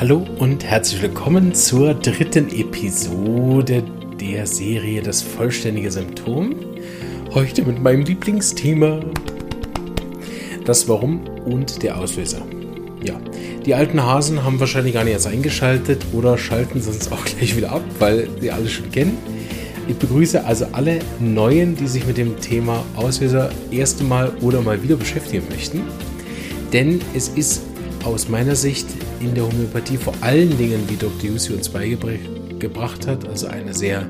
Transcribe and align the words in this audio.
Hallo 0.00 0.24
und 0.38 0.62
herzlich 0.62 1.02
willkommen 1.02 1.54
zur 1.54 1.92
dritten 1.92 2.50
Episode 2.50 3.82
der 4.20 4.46
Serie 4.46 5.02
Das 5.02 5.22
vollständige 5.22 5.90
Symptom. 5.90 6.54
Heute 7.34 7.64
mit 7.64 7.82
meinem 7.82 8.02
Lieblingsthema 8.02 9.00
das 10.64 10.88
Warum 10.88 11.26
und 11.44 11.82
der 11.82 11.98
Auslöser. 11.98 12.42
Ja, 13.02 13.14
die 13.66 13.74
alten 13.74 14.00
Hasen 14.00 14.44
haben 14.44 14.60
wahrscheinlich 14.60 14.94
gar 14.94 15.02
nicht 15.02 15.14
erst 15.14 15.26
eingeschaltet 15.26 16.06
oder 16.12 16.38
schalten 16.38 16.80
sonst 16.80 17.10
auch 17.10 17.24
gleich 17.24 17.56
wieder 17.56 17.72
ab, 17.72 17.82
weil 17.98 18.28
sie 18.40 18.52
alle 18.52 18.68
schon 18.68 18.92
kennen. 18.92 19.18
Ich 19.88 19.96
begrüße 19.96 20.44
also 20.44 20.66
alle 20.70 21.00
Neuen, 21.18 21.74
die 21.74 21.88
sich 21.88 22.06
mit 22.06 22.18
dem 22.18 22.40
Thema 22.40 22.84
Auslöser 22.94 23.50
erste 23.72 24.04
Mal 24.04 24.30
oder 24.42 24.60
mal 24.60 24.80
wieder 24.80 24.94
beschäftigen 24.94 25.42
möchten. 25.50 25.82
Denn 26.72 27.00
es 27.16 27.30
ist 27.30 27.62
aus 28.04 28.28
meiner 28.28 28.54
Sicht 28.54 28.86
in 29.20 29.34
der 29.34 29.44
Homöopathie 29.44 29.96
vor 29.96 30.14
allen 30.20 30.56
Dingen, 30.58 30.88
wie 30.88 30.96
Dr. 30.96 31.30
Jussi 31.30 31.52
uns 31.52 31.68
beigebracht 31.68 33.06
hat, 33.06 33.26
also 33.28 33.46
eine 33.46 33.74
sehr 33.74 34.06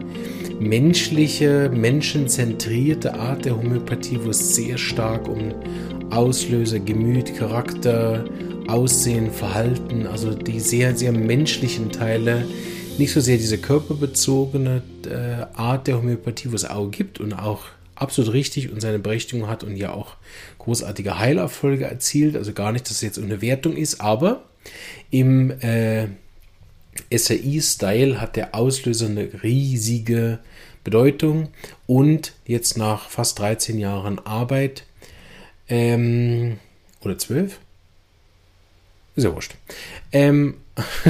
menschliche, 0.60 1.70
menschenzentrierte 1.72 3.14
Art 3.14 3.44
der 3.44 3.56
Homöopathie, 3.56 4.18
wo 4.22 4.30
es 4.30 4.54
sehr 4.54 4.76
stark 4.78 5.28
um 5.28 5.54
Auslöser, 6.10 6.80
Gemüt, 6.80 7.36
Charakter, 7.36 8.24
Aussehen, 8.66 9.30
Verhalten, 9.30 10.06
also 10.06 10.34
die 10.34 10.60
sehr, 10.60 10.96
sehr 10.96 11.12
menschlichen 11.12 11.90
Teile, 11.90 12.44
nicht 12.98 13.12
so 13.12 13.20
sehr 13.20 13.36
diese 13.36 13.58
körperbezogene 13.58 14.82
äh, 15.06 15.56
Art 15.56 15.86
der 15.86 15.98
Homöopathie, 15.98 16.50
wo 16.50 16.56
es 16.56 16.68
auch 16.68 16.90
gibt 16.90 17.20
und 17.20 17.32
auch 17.32 17.62
absolut 17.94 18.32
richtig 18.32 18.72
und 18.72 18.80
seine 18.80 18.98
Berechtigung 18.98 19.48
hat 19.48 19.64
und 19.64 19.76
ja 19.76 19.92
auch 19.92 20.16
großartige 20.58 21.18
Heilerfolge 21.18 21.84
erzielt. 21.84 22.36
Also 22.36 22.52
gar 22.52 22.72
nicht, 22.72 22.84
dass 22.86 22.92
es 22.92 23.00
jetzt 23.00 23.18
eine 23.18 23.40
Wertung 23.40 23.76
ist, 23.76 24.00
aber 24.00 24.42
im 25.10 25.50
äh, 25.60 26.08
SAI-Style 27.10 28.20
hat 28.20 28.36
der 28.36 28.54
Auslöser 28.54 29.06
eine 29.06 29.42
riesige 29.42 30.40
Bedeutung 30.84 31.48
und 31.86 32.34
jetzt 32.46 32.76
nach 32.76 33.08
fast 33.08 33.38
13 33.38 33.78
Jahren 33.78 34.18
Arbeit 34.20 34.84
ähm, 35.68 36.58
oder 37.00 37.18
12? 37.18 37.58
Ist 39.16 39.24
ja 39.24 39.34
wurscht. 39.34 39.54
Ähm, 40.12 40.58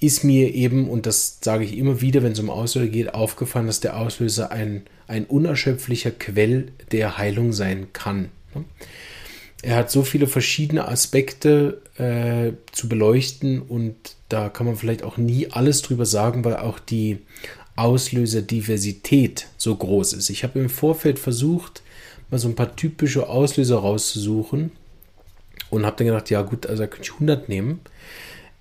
ist 0.00 0.24
mir 0.24 0.54
eben, 0.54 0.88
und 0.88 1.06
das 1.06 1.38
sage 1.40 1.64
ich 1.64 1.76
immer 1.76 2.00
wieder, 2.00 2.22
wenn 2.22 2.32
es 2.32 2.40
um 2.40 2.50
Auslöser 2.50 2.88
geht, 2.88 3.14
aufgefallen, 3.14 3.66
dass 3.66 3.80
der 3.80 3.96
Auslöser 3.96 4.50
ein, 4.50 4.82
ein 5.06 5.24
unerschöpflicher 5.24 6.10
Quell 6.10 6.72
der 6.92 7.18
Heilung 7.18 7.52
sein 7.52 7.88
kann. 7.92 8.30
Er 9.62 9.76
hat 9.76 9.90
so 9.90 10.02
viele 10.02 10.28
verschiedene 10.28 10.86
Aspekte 10.86 11.82
äh, 11.96 12.52
zu 12.72 12.88
beleuchten 12.88 13.60
und 13.60 13.96
da 14.28 14.48
kann 14.48 14.66
man 14.66 14.76
vielleicht 14.76 15.02
auch 15.02 15.16
nie 15.16 15.50
alles 15.50 15.82
drüber 15.82 16.06
sagen, 16.06 16.44
weil 16.44 16.56
auch 16.56 16.78
die 16.78 17.18
Auslöserdiversität 17.74 19.48
so 19.56 19.74
groß 19.74 20.12
ist. 20.12 20.30
Ich 20.30 20.44
habe 20.44 20.58
im 20.58 20.68
Vorfeld 20.68 21.18
versucht, 21.18 21.82
mal 22.30 22.38
so 22.38 22.48
ein 22.48 22.54
paar 22.54 22.76
typische 22.76 23.28
Auslöser 23.28 23.78
rauszusuchen 23.78 24.72
und 25.70 25.86
habe 25.86 25.96
dann 25.96 26.06
gedacht, 26.08 26.30
ja 26.30 26.42
gut, 26.42 26.66
also 26.66 26.82
da 26.82 26.86
könnte 26.86 27.08
ich 27.08 27.14
100 27.14 27.48
nehmen. 27.48 27.80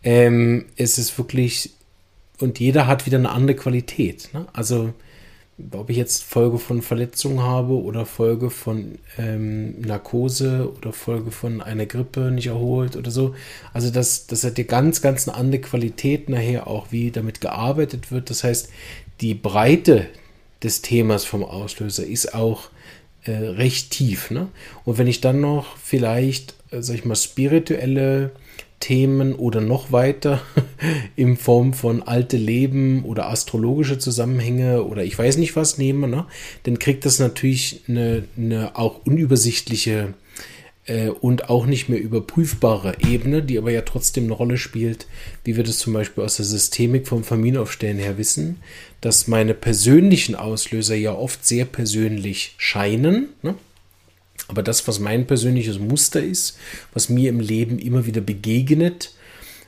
Ähm, 0.03 0.65
es 0.77 0.97
ist 0.97 1.17
wirklich, 1.17 1.71
und 2.39 2.59
jeder 2.59 2.87
hat 2.87 3.05
wieder 3.05 3.17
eine 3.17 3.31
andere 3.31 3.55
Qualität. 3.55 4.29
Ne? 4.33 4.47
Also, 4.53 4.93
ob 5.71 5.89
ich 5.89 5.97
jetzt 5.97 6.23
Folge 6.23 6.59
von 6.59 6.81
Verletzungen 6.81 7.41
habe 7.41 7.73
oder 7.73 8.05
Folge 8.05 8.51
von 8.51 8.99
ähm, 9.17 9.81
Narkose 9.81 10.71
oder 10.77 10.93
Folge 10.93 11.31
von 11.31 11.61
einer 11.61 11.87
Grippe 11.87 12.31
nicht 12.31 12.47
erholt 12.47 12.95
oder 12.95 13.09
so. 13.09 13.33
Also 13.73 13.89
das, 13.89 14.27
das 14.27 14.43
hat 14.43 14.57
ja 14.59 14.65
ganz, 14.65 15.01
ganz 15.01 15.27
eine 15.27 15.35
andere 15.35 15.61
Qualität 15.61 16.29
nachher 16.29 16.67
auch, 16.67 16.91
wie 16.91 17.09
damit 17.09 17.41
gearbeitet 17.41 18.11
wird. 18.11 18.29
Das 18.29 18.43
heißt, 18.43 18.69
die 19.21 19.33
Breite 19.33 20.07
des 20.61 20.83
Themas 20.83 21.25
vom 21.25 21.43
Auslöser 21.43 22.05
ist 22.05 22.35
auch 22.35 22.69
äh, 23.23 23.31
recht 23.31 23.91
tief. 23.91 24.29
Ne? 24.29 24.49
Und 24.85 24.99
wenn 24.99 25.07
ich 25.07 25.21
dann 25.21 25.41
noch 25.41 25.75
vielleicht, 25.77 26.53
äh, 26.69 26.81
sag 26.81 26.95
ich 26.95 27.05
mal, 27.05 27.15
spirituelle 27.15 28.31
Themen 28.79 29.33
oder 29.33 29.61
noch 29.61 29.91
weiter 29.91 30.41
in 31.15 31.37
Form 31.37 31.73
von 31.73 32.03
alte 32.03 32.37
Leben 32.37 33.03
oder 33.05 33.29
astrologische 33.29 33.97
Zusammenhänge 33.97 34.83
oder 34.83 35.03
ich 35.03 35.17
weiß 35.17 35.37
nicht 35.37 35.55
was 35.55 35.77
nehme, 35.77 36.07
ne? 36.07 36.25
dann 36.63 36.79
kriegt 36.79 37.05
das 37.05 37.19
natürlich 37.19 37.81
eine, 37.87 38.25
eine 38.37 38.75
auch 38.75 39.05
unübersichtliche 39.05 40.13
äh, 40.87 41.09
und 41.09 41.49
auch 41.49 41.65
nicht 41.65 41.89
mehr 41.89 41.99
überprüfbare 41.99 42.95
Ebene, 43.07 43.43
die 43.43 43.57
aber 43.57 43.71
ja 43.71 43.81
trotzdem 43.81 44.25
eine 44.25 44.33
Rolle 44.33 44.57
spielt, 44.57 45.07
wie 45.43 45.55
wir 45.55 45.63
das 45.63 45.79
zum 45.79 45.93
Beispiel 45.93 46.23
aus 46.23 46.37
der 46.37 46.45
Systemik 46.45 47.07
vom 47.07 47.23
Familienaufstellen 47.23 47.97
her 47.97 48.17
wissen, 48.17 48.57
dass 49.01 49.27
meine 49.27 49.53
persönlichen 49.53 50.35
Auslöser 50.35 50.95
ja 50.95 51.13
oft 51.13 51.45
sehr 51.45 51.65
persönlich 51.65 52.55
scheinen. 52.57 53.29
Ne? 53.41 53.55
Aber 54.47 54.63
das, 54.63 54.87
was 54.87 54.99
mein 54.99 55.27
persönliches 55.27 55.79
Muster 55.79 56.23
ist, 56.23 56.57
was 56.93 57.09
mir 57.09 57.29
im 57.29 57.39
Leben 57.39 57.79
immer 57.79 58.05
wieder 58.05 58.21
begegnet, 58.21 59.13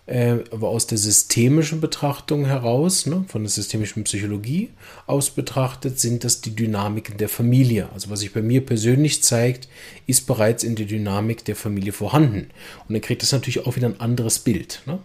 äh, 0.10 0.38
aber 0.52 0.70
aus 0.70 0.88
der 0.88 0.98
systemischen 0.98 1.82
Betrachtung 1.82 2.46
heraus, 2.46 3.06
ne, 3.06 3.26
von 3.28 3.44
der 3.44 3.50
systemischen 3.52 4.06
Psychologie 4.06 4.70
aus 5.06 5.30
betrachtet, 5.30 6.00
sind 6.00 6.24
das 6.24 6.42
die 6.42 6.56
Dynamiken 6.56 7.18
der 7.18 7.30
Familie. 7.30 7.90
Also 7.94 8.10
was 8.10 8.22
sich 8.22 8.34
bei 8.34 8.42
mir 8.42 8.66
persönlich 8.66 9.22
zeigt, 9.22 9.68
ist 10.08 10.26
bereits 10.26 10.64
in 10.64 10.76
der 10.76 10.88
Dynamik 10.88 11.46
der 11.46 11.56
Familie 11.56 11.92
vorhanden. 11.92 12.48
Und 12.88 12.94
dann 12.94 13.02
kriegt 13.02 13.22
das 13.22 13.34
natürlich 13.34 13.68
auch 13.68 13.76
wieder 13.76 13.88
ein 13.88 14.00
anderes 14.00 14.40
Bild. 14.40 14.82
Ne? 14.88 14.98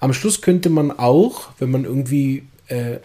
Am 0.00 0.12
Schluss 0.12 0.40
könnte 0.40 0.70
man 0.70 0.90
auch, 0.90 1.50
wenn 1.60 1.70
man 1.70 1.84
irgendwie 1.84 2.42
äh, 2.72 3.00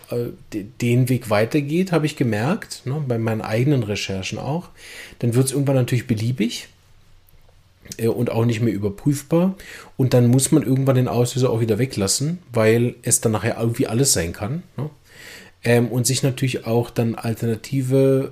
den 0.82 1.10
Weg 1.10 1.30
weitergeht, 1.30 1.92
habe 1.92 2.06
ich 2.06 2.16
gemerkt, 2.16 2.86
ne, 2.86 3.04
bei 3.06 3.18
meinen 3.18 3.42
eigenen 3.42 3.84
Recherchen 3.84 4.40
auch, 4.40 4.70
dann 5.20 5.34
wird 5.34 5.48
es 5.48 5.52
irgendwann 5.52 5.76
natürlich 5.76 6.08
beliebig 6.08 6.70
äh, 7.98 8.08
und 8.08 8.32
auch 8.32 8.46
nicht 8.46 8.62
mehr 8.62 8.74
überprüfbar. 8.74 9.56
Und 9.98 10.14
dann 10.14 10.28
muss 10.28 10.52
man 10.52 10.64
irgendwann 10.64 10.96
den 10.96 11.08
Auslöser 11.08 11.50
auch 11.50 11.60
wieder 11.60 11.80
weglassen, 11.80 12.40
weil 12.54 12.96
es 13.04 13.22
dann 13.22 13.34
nachher 13.34 13.58
irgendwie 13.60 13.88
alles 13.88 14.14
sein 14.14 14.34
kann. 14.34 14.64
Ne? 14.78 14.90
Ähm, 15.64 15.88
und 15.90 16.08
sich 16.08 16.24
natürlich 16.24 16.66
auch 16.66 16.90
dann 16.90 17.16
alternative 17.16 18.32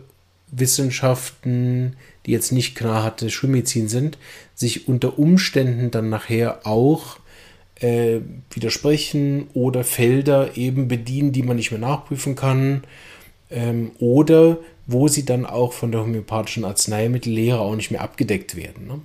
Wissenschaften, 0.51 1.97
die 2.25 2.31
jetzt 2.31 2.51
nicht 2.51 2.75
klar 2.75 3.03
hatte 3.03 3.29
Schulmedizin 3.29 3.89
sind, 3.89 4.17
sich 4.53 4.87
unter 4.87 5.19
Umständen 5.19 5.91
dann 5.91 6.09
nachher 6.09 6.65
auch 6.65 7.17
äh, 7.79 8.19
widersprechen 8.51 9.47
oder 9.53 9.83
Felder 9.83 10.57
eben 10.57 10.87
bedienen, 10.87 11.31
die 11.31 11.43
man 11.43 11.57
nicht 11.57 11.71
mehr 11.71 11.79
nachprüfen 11.79 12.35
kann. 12.35 12.83
Ähm, 13.51 13.91
oder 13.99 14.57
wo 14.87 15.07
sie 15.07 15.25
dann 15.25 15.45
auch 15.45 15.73
von 15.73 15.91
der 15.91 16.01
homöopathischen 16.01 16.65
Arzneimittellehre 16.65 17.59
auch 17.59 17.75
nicht 17.75 17.91
mehr 17.91 18.01
abgedeckt 18.01 18.55
werden. 18.55 18.87
Ne? 18.87 19.01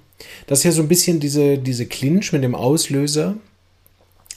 Das 0.46 0.60
ist 0.60 0.64
ja 0.64 0.72
so 0.72 0.82
ein 0.82 0.88
bisschen 0.88 1.20
diese, 1.20 1.58
diese 1.58 1.86
Clinch 1.86 2.32
mit 2.32 2.44
dem 2.44 2.54
Auslöser. 2.54 3.36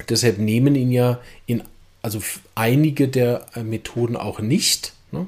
Deshalb 0.09 0.39
nehmen 0.39 0.75
ihn 0.75 0.91
ja 0.91 1.19
in, 1.45 1.63
also 2.01 2.19
einige 2.55 3.07
der 3.07 3.45
äh, 3.55 3.63
Methoden 3.63 4.15
auch 4.15 4.39
nicht 4.39 4.93
ne? 5.13 5.27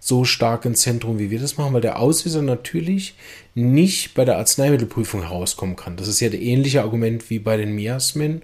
so 0.00 0.24
stark 0.24 0.64
ins 0.64 0.80
Zentrum, 0.80 1.18
wie 1.18 1.30
wir 1.30 1.38
das 1.38 1.56
machen, 1.56 1.74
weil 1.74 1.80
der 1.80 1.98
Auslöser 2.00 2.42
natürlich 2.42 3.14
nicht 3.54 4.14
bei 4.14 4.24
der 4.24 4.38
Arzneimittelprüfung 4.38 5.22
herauskommen 5.22 5.76
kann. 5.76 5.96
Das 5.96 6.08
ist 6.08 6.20
ja 6.20 6.28
das 6.28 6.40
ähnliche 6.40 6.82
Argument 6.82 7.30
wie 7.30 7.38
bei 7.38 7.56
den 7.56 7.74
Miasmen. 7.74 8.42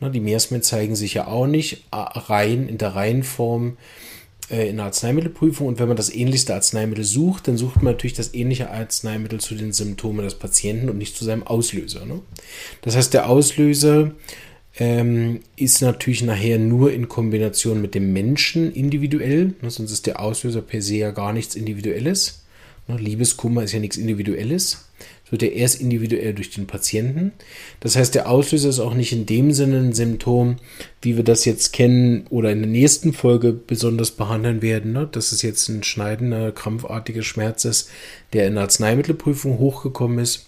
Ne? 0.00 0.10
Die 0.10 0.20
Miasmen 0.20 0.62
zeigen 0.62 0.96
sich 0.96 1.14
ja 1.14 1.26
auch 1.26 1.46
nicht 1.46 1.84
äh, 1.90 1.96
rein 1.96 2.68
in 2.68 2.78
der 2.78 2.94
Reihenform 2.94 3.76
äh, 4.50 4.68
in 4.68 4.76
der 4.76 4.86
Arzneimittelprüfung 4.86 5.66
und 5.66 5.78
wenn 5.78 5.88
man 5.88 5.96
das 5.96 6.14
ähnlichste 6.14 6.54
Arzneimittel 6.54 7.04
sucht, 7.04 7.48
dann 7.48 7.56
sucht 7.56 7.76
man 7.76 7.92
natürlich 7.92 8.14
das 8.14 8.34
ähnliche 8.34 8.70
Arzneimittel 8.70 9.40
zu 9.40 9.54
den 9.54 9.72
Symptomen 9.72 10.24
des 10.24 10.34
Patienten 10.34 10.90
und 10.90 10.98
nicht 10.98 11.16
zu 11.16 11.24
seinem 11.24 11.44
Auslöser. 11.44 12.04
Ne? 12.04 12.20
Das 12.82 12.96
heißt, 12.96 13.14
der 13.14 13.28
Auslöser 13.28 14.12
ähm, 14.78 15.40
ist 15.56 15.82
natürlich 15.82 16.22
nachher 16.22 16.58
nur 16.58 16.92
in 16.92 17.08
Kombination 17.08 17.80
mit 17.80 17.94
dem 17.94 18.12
Menschen 18.12 18.72
individuell, 18.72 19.54
ne? 19.60 19.70
sonst 19.70 19.92
ist 19.92 20.06
der 20.06 20.20
Auslöser 20.20 20.62
per 20.62 20.82
se 20.82 20.96
ja 20.96 21.10
gar 21.10 21.32
nichts 21.32 21.54
Individuelles. 21.54 22.44
Ne? 22.88 22.96
Liebeskummer 22.96 23.62
ist 23.62 23.72
ja 23.72 23.80
nichts 23.80 23.96
Individuelles 23.96 24.84
wird 25.34 25.42
er 25.42 25.52
erst 25.52 25.80
individuell 25.80 26.32
durch 26.32 26.50
den 26.50 26.68
Patienten. 26.68 27.32
Das 27.80 27.96
heißt, 27.96 28.14
der 28.14 28.28
Auslöser 28.28 28.68
ist 28.68 28.78
auch 28.78 28.94
nicht 28.94 29.12
in 29.12 29.26
dem 29.26 29.52
Sinne 29.52 29.78
ein 29.78 29.92
Symptom, 29.92 30.56
wie 31.02 31.16
wir 31.16 31.24
das 31.24 31.44
jetzt 31.44 31.72
kennen 31.72 32.26
oder 32.30 32.52
in 32.52 32.60
der 32.60 32.70
nächsten 32.70 33.12
Folge 33.12 33.52
besonders 33.52 34.12
behandeln 34.12 34.62
werden, 34.62 34.92
ne? 34.92 35.08
dass 35.10 35.32
es 35.32 35.42
jetzt 35.42 35.68
ein 35.68 35.82
schneidender, 35.82 36.52
krampfartiger 36.52 37.22
Schmerz 37.22 37.64
ist, 37.64 37.90
der 38.32 38.46
in 38.46 38.54
der 38.54 38.62
Arzneimittelprüfung 38.62 39.58
hochgekommen 39.58 40.20
ist, 40.20 40.46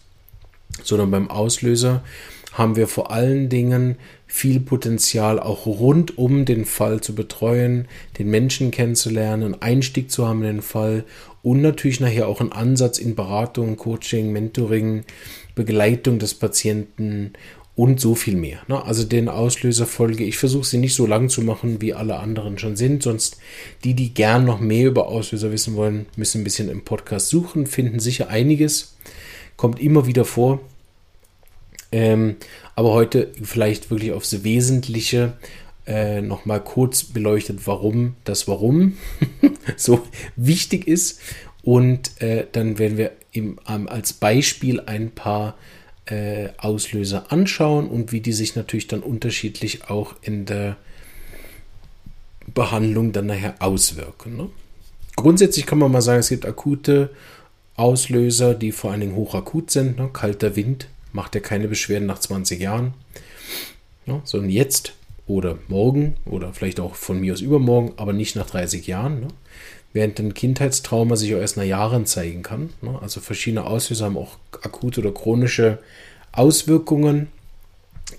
sondern 0.85 1.11
beim 1.11 1.31
Auslöser 1.31 2.05
haben 2.53 2.77
wir 2.77 2.87
vor 2.87 3.11
allen 3.11 3.49
Dingen 3.49 3.97
viel 4.27 4.61
Potenzial 4.61 5.39
auch 5.39 5.67
rund 5.67 6.19
um 6.19 6.45
den 6.45 6.65
Fall 6.65 7.01
zu 7.01 7.15
betreuen, 7.15 7.87
den 8.19 8.29
Menschen 8.29 8.71
kennenzulernen, 8.71 9.61
Einstieg 9.61 10.11
zu 10.11 10.27
haben 10.27 10.43
in 10.43 10.57
den 10.57 10.63
Fall 10.63 11.05
und 11.43 11.63
natürlich 11.63 12.01
nachher 12.01 12.29
auch 12.29 12.41
einen 12.41 12.53
Ansatz 12.53 12.99
in 12.99 13.15
Beratung, 13.15 13.77
Coaching, 13.77 14.33
Mentoring, 14.33 15.05
Begleitung 15.55 16.19
des 16.19 16.35
Patienten 16.35 17.33
und 17.77 18.01
so 18.01 18.15
viel 18.15 18.37
mehr. 18.37 18.59
Ne? 18.69 18.83
Also 18.83 19.05
den 19.05 19.29
Auslöserfolge, 19.29 20.25
ich 20.25 20.39
versuche 20.39 20.65
sie 20.65 20.79
nicht 20.79 20.95
so 20.95 21.07
lang 21.07 21.29
zu 21.29 21.43
machen, 21.43 21.81
wie 21.81 21.95
alle 21.95 22.17
anderen 22.17 22.59
schon 22.59 22.75
sind, 22.75 23.03
sonst 23.03 23.37
die, 23.85 23.95
die 23.95 24.13
gern 24.15 24.45
noch 24.45 24.59
mehr 24.59 24.89
über 24.89 25.07
Auslöser 25.07 25.53
wissen 25.53 25.77
wollen, 25.77 26.07
müssen 26.17 26.41
ein 26.41 26.45
bisschen 26.45 26.71
im 26.71 26.83
Podcast 26.85 27.29
suchen, 27.29 27.67
finden 27.67 28.01
sicher 28.01 28.29
einiges, 28.29 28.97
kommt 29.57 29.79
immer 29.79 30.07
wieder 30.07 30.25
vor. 30.25 30.61
Ähm, 31.97 32.37
aber 32.75 32.93
heute 32.93 33.33
vielleicht 33.43 33.91
wirklich 33.91 34.13
aufs 34.13 34.45
Wesentliche 34.45 35.33
äh, 35.87 36.21
nochmal 36.21 36.63
kurz 36.63 37.05
beleuchtet, 37.05 37.61
warum 37.67 38.17
das 38.25 38.47
Warum 38.47 38.99
so 39.79 40.03
wichtig 40.37 40.87
ist. 40.87 41.21
Und 41.63 42.21
äh, 42.21 42.45
dann 42.53 42.79
werden 42.79 42.99
wir 42.99 43.13
im, 43.33 43.59
ähm, 43.67 43.89
als 43.89 44.13
Beispiel 44.13 44.81
ein 44.81 45.11
paar 45.13 45.57
äh, 46.05 46.51
Auslöser 46.59 47.33
anschauen 47.33 47.89
und 47.89 48.13
wie 48.13 48.21
die 48.21 48.35
sich 48.35 48.57
natürlich 48.57 48.89
dann 48.89 49.01
unterschiedlich 49.01 49.89
auch 49.89 50.17
in 50.21 50.45
der 50.45 50.77
Behandlung 52.53 53.13
dann 53.13 53.25
nachher 53.25 53.55
auswirken. 53.61 54.37
Ne? 54.37 54.51
Grundsätzlich 55.17 55.65
kann 55.65 55.79
man 55.79 55.91
mal 55.91 56.03
sagen, 56.03 56.21
es 56.21 56.29
gibt 56.29 56.45
akute 56.45 57.09
Auslöser, 57.75 58.53
die 58.55 58.73
vor 58.73 58.91
allen 58.91 59.01
Dingen 59.01 59.17
hochakut 59.17 59.71
sind. 59.71 59.97
Ne? 59.97 60.11
Kalter 60.13 60.57
Wind 60.57 60.89
macht 61.17 61.35
ja 61.35 61.41
keine 61.41 61.67
Beschwerden 61.67 62.07
nach 62.07 62.21
20 62.21 62.61
Jahren, 62.61 62.95
ne? 64.05 64.21
sondern 64.23 64.51
jetzt 64.51 64.93
oder 65.27 65.59
morgen 65.67 66.15
oder 66.27 66.53
vielleicht 66.53 66.79
auch 66.79 66.95
von 66.95 67.19
mir 67.19 67.33
aus 67.33 67.41
übermorgen, 67.41 67.95
aber 67.97 68.13
nicht 68.13 68.37
nach 68.37 68.47
30 68.47 68.87
Jahren. 68.87 69.21
Ne? 69.21 69.29
Während 69.93 70.21
ein 70.21 70.35
Kindheitstrauma 70.35 71.17
sich 71.17 71.35
auch 71.35 71.41
erst 71.41 71.57
nach 71.57 71.65
Jahren 71.65 72.07
zeigen 72.07 72.43
kann. 72.43 72.71
Ne? 72.83 72.97
Also 73.01 73.21
verschiedene 73.21 73.65
Auslöser 73.65 74.05
haben 74.05 74.19
auch 74.19 74.37
akute 74.63 75.01
oder 75.01 75.11
chronische 75.11 75.79
Auswirkungen. 76.33 77.29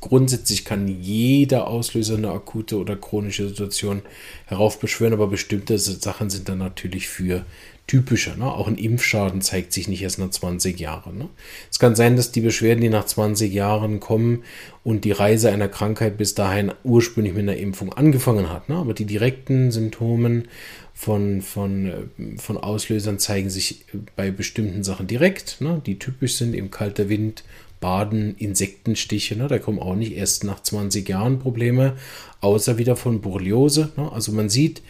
Grundsätzlich 0.01 0.65
kann 0.65 0.87
jeder 0.87 1.67
Auslöser 1.67 2.15
eine 2.15 2.31
akute 2.31 2.77
oder 2.77 2.95
chronische 2.97 3.47
Situation 3.47 4.01
heraufbeschwören, 4.47 5.13
aber 5.13 5.27
bestimmte 5.27 5.77
Sachen 5.77 6.29
sind 6.29 6.49
dann 6.49 6.57
natürlich 6.57 7.07
für 7.07 7.45
typischer. 7.87 8.35
Ne? 8.35 8.45
Auch 8.45 8.67
ein 8.67 8.77
Impfschaden 8.77 9.41
zeigt 9.41 9.71
sich 9.71 9.87
nicht 9.87 10.01
erst 10.01 10.19
nach 10.19 10.29
20 10.29 10.79
Jahren. 10.79 11.17
Ne? 11.17 11.29
Es 11.71 11.79
kann 11.79 11.95
sein, 11.95 12.17
dass 12.17 12.31
die 12.31 12.41
Beschwerden, 12.41 12.81
die 12.81 12.89
nach 12.89 13.05
20 13.05 13.51
Jahren 13.51 13.99
kommen 13.99 14.43
und 14.83 15.05
die 15.05 15.13
Reise 15.13 15.49
einer 15.49 15.69
Krankheit 15.69 16.17
bis 16.17 16.35
dahin 16.35 16.73
ursprünglich 16.83 17.33
mit 17.33 17.43
einer 17.43 17.57
Impfung 17.57 17.93
angefangen 17.93 18.49
hat. 18.49 18.67
Ne? 18.67 18.75
Aber 18.75 18.93
die 18.93 19.05
direkten 19.05 19.71
Symptomen 19.71 20.49
von, 20.93 21.41
von, 21.41 21.85
äh, 21.85 22.37
von 22.37 22.57
Auslösern 22.57 23.19
zeigen 23.19 23.49
sich 23.49 23.85
bei 24.15 24.31
bestimmten 24.31 24.83
Sachen 24.83 25.07
direkt, 25.07 25.61
ne? 25.61 25.81
die 25.85 25.97
typisch 25.97 26.35
sind, 26.35 26.53
eben 26.55 26.71
kalter 26.71 27.07
Wind, 27.07 27.43
Baden, 27.79 28.35
Insektenstiche, 28.37 29.35
ne? 29.35 29.47
da 29.47 29.59
kommen 29.59 29.79
auch 29.79 29.95
nicht 29.95 30.13
erst 30.13 30.43
nach 30.43 30.61
20 30.61 31.07
Jahren 31.07 31.39
Probleme, 31.39 31.95
außer 32.41 32.77
wieder 32.77 32.95
von 32.95 33.21
Borreliose. 33.21 33.93
Ne? 33.95 34.11
Also 34.11 34.31
man 34.31 34.49
sieht, 34.49 34.81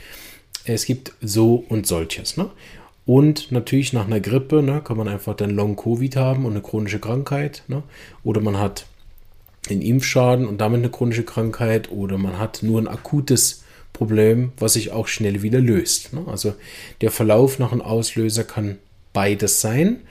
es 0.64 0.86
gibt 0.86 1.14
so 1.22 1.66
und 1.68 1.86
solches. 1.86 2.38
Ne? 2.38 2.50
Und 3.08 3.54
natürlich 3.54 3.94
nach 3.94 4.06
einer 4.06 4.20
Grippe 4.20 4.62
ne, 4.62 4.82
kann 4.84 4.98
man 4.98 5.08
einfach 5.08 5.34
dann 5.34 5.52
Long-Covid 5.52 6.18
haben 6.18 6.46
und 6.46 6.52
eine 6.52 6.62
chronische 6.62 7.00
Krankheit. 7.00 7.64
Ne? 7.70 7.82
Oder 8.26 8.42
man 8.42 8.60
hat 8.60 8.86
einen 9.70 9.82
Impfschaden 9.82 10.46
und 10.46 10.60
damit 10.60 10.80
eine 10.80 10.90
chronische 10.90 11.24
Krankheit. 11.24 11.90
Oder 11.90 12.18
man 12.18 12.38
hat 12.38 12.64
nur 12.64 12.82
ein 12.82 12.90
akutes 12.90 13.64
Problem, 13.94 14.52
was 14.60 14.74
sich 14.74 14.92
auch 14.92 15.08
schnell 15.08 15.42
wieder 15.42 15.62
löst. 15.62 16.12
Ne? 16.12 16.26
Also 16.28 16.54
der 17.00 17.10
Verlauf 17.10 17.60
nach 17.60 17.72
einem 17.72 17.82
Auslöser 17.82 18.44
kann 18.44 18.78
beides 19.14 19.62
sein. 19.62 20.02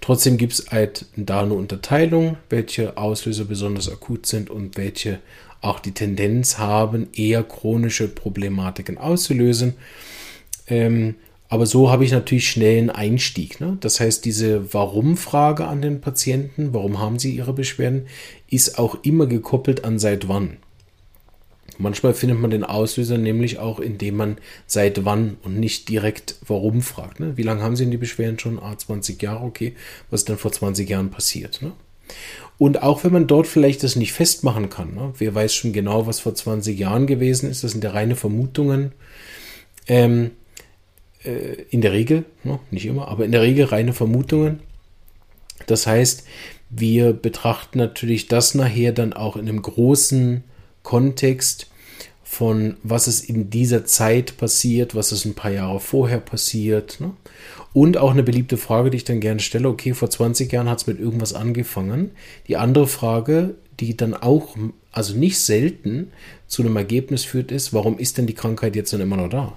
Trotzdem 0.00 0.38
gibt 0.38 0.54
es 0.54 0.70
halt 0.70 1.04
da 1.14 1.42
eine 1.42 1.52
Unterteilung, 1.52 2.38
welche 2.48 2.96
Auslöser 2.96 3.44
besonders 3.44 3.92
akut 3.92 4.24
sind 4.24 4.48
und 4.48 4.78
welche 4.78 5.18
auch 5.60 5.78
die 5.78 5.92
Tendenz 5.92 6.56
haben, 6.56 7.08
eher 7.14 7.42
chronische 7.42 8.08
Problematiken 8.08 8.96
auszulösen. 8.96 9.74
Ähm, 10.68 11.16
aber 11.48 11.66
so 11.66 11.90
habe 11.90 12.04
ich 12.04 12.12
natürlich 12.12 12.48
schnell 12.48 12.78
einen 12.78 12.90
Einstieg. 12.90 13.60
Ne? 13.60 13.76
Das 13.80 14.00
heißt, 14.00 14.24
diese 14.24 14.72
Warum-Frage 14.72 15.66
an 15.66 15.80
den 15.80 16.00
Patienten, 16.00 16.74
warum 16.74 16.98
haben 16.98 17.18
sie 17.18 17.34
ihre 17.34 17.52
Beschwerden, 17.52 18.06
ist 18.48 18.78
auch 18.78 18.98
immer 19.04 19.26
gekoppelt 19.26 19.84
an 19.84 19.98
seit 19.98 20.28
wann. 20.28 20.56
Manchmal 21.78 22.14
findet 22.14 22.40
man 22.40 22.50
den 22.50 22.64
Auslöser 22.64 23.18
nämlich 23.18 23.58
auch, 23.58 23.80
indem 23.80 24.16
man 24.16 24.38
seit 24.66 25.04
wann 25.04 25.36
und 25.42 25.60
nicht 25.60 25.88
direkt 25.88 26.36
warum 26.46 26.80
fragt. 26.80 27.20
Ne? 27.20 27.36
Wie 27.36 27.42
lange 27.42 27.62
haben 27.62 27.76
Sie 27.76 27.84
denn 27.84 27.90
die 27.90 27.96
Beschwerden 27.98 28.38
schon? 28.38 28.58
Ah, 28.58 28.76
20 28.76 29.20
Jahre, 29.22 29.44
okay. 29.44 29.74
Was 30.10 30.22
ist 30.22 30.28
denn 30.28 30.38
vor 30.38 30.52
20 30.52 30.88
Jahren 30.88 31.10
passiert? 31.10 31.60
Ne? 31.60 31.72
Und 32.58 32.82
auch 32.82 33.04
wenn 33.04 33.12
man 33.12 33.26
dort 33.26 33.46
vielleicht 33.46 33.82
das 33.82 33.96
nicht 33.96 34.12
festmachen 34.12 34.70
kann, 34.70 34.94
ne? 34.94 35.12
wer 35.18 35.34
weiß 35.34 35.54
schon 35.54 35.72
genau, 35.72 36.06
was 36.06 36.20
vor 36.20 36.34
20 36.34 36.78
Jahren 36.78 37.06
gewesen 37.06 37.50
ist, 37.50 37.62
das 37.62 37.72
sind 37.72 37.84
ja 37.84 37.90
reine 37.90 38.16
Vermutungen. 38.16 38.92
Ähm, 39.86 40.30
äh, 41.26 41.64
in 41.70 41.80
der 41.80 41.92
Regel, 41.92 42.24
ne, 42.44 42.58
nicht 42.70 42.86
immer, 42.86 43.08
aber 43.08 43.24
in 43.24 43.32
der 43.32 43.42
Regel 43.42 43.66
reine 43.66 43.92
Vermutungen. 43.92 44.60
Das 45.66 45.86
heißt, 45.86 46.24
wir 46.70 47.12
betrachten 47.12 47.78
natürlich 47.78 48.28
das 48.28 48.54
nachher 48.54 48.92
dann 48.92 49.12
auch 49.12 49.36
in 49.36 49.48
einem 49.48 49.62
großen 49.62 50.44
Kontext 50.82 51.68
von 52.22 52.76
was 52.82 53.06
ist 53.06 53.28
in 53.28 53.50
dieser 53.50 53.84
Zeit 53.84 54.36
passiert, 54.36 54.94
was 54.94 55.12
ist 55.12 55.24
ein 55.24 55.34
paar 55.34 55.52
Jahre 55.52 55.78
vorher 55.78 56.18
passiert. 56.18 57.00
Ne? 57.00 57.12
Und 57.72 57.96
auch 57.96 58.10
eine 58.10 58.24
beliebte 58.24 58.56
Frage, 58.56 58.90
die 58.90 58.96
ich 58.96 59.04
dann 59.04 59.20
gerne 59.20 59.40
stelle, 59.40 59.68
okay, 59.68 59.94
vor 59.94 60.10
20 60.10 60.52
Jahren 60.52 60.68
hat 60.68 60.80
es 60.80 60.86
mit 60.86 60.98
irgendwas 60.98 61.34
angefangen. 61.34 62.10
Die 62.48 62.56
andere 62.56 62.88
Frage, 62.88 63.54
die 63.78 63.96
dann 63.96 64.12
auch, 64.12 64.56
also 64.92 65.16
nicht 65.16 65.38
selten 65.38 66.10
zu 66.48 66.62
einem 66.62 66.76
Ergebnis 66.76 67.24
führt, 67.24 67.52
ist, 67.52 67.72
warum 67.72 67.96
ist 67.98 68.18
denn 68.18 68.26
die 68.26 68.34
Krankheit 68.34 68.74
jetzt 68.74 68.92
dann 68.92 69.00
immer 69.00 69.16
noch 69.16 69.28
da? 69.28 69.56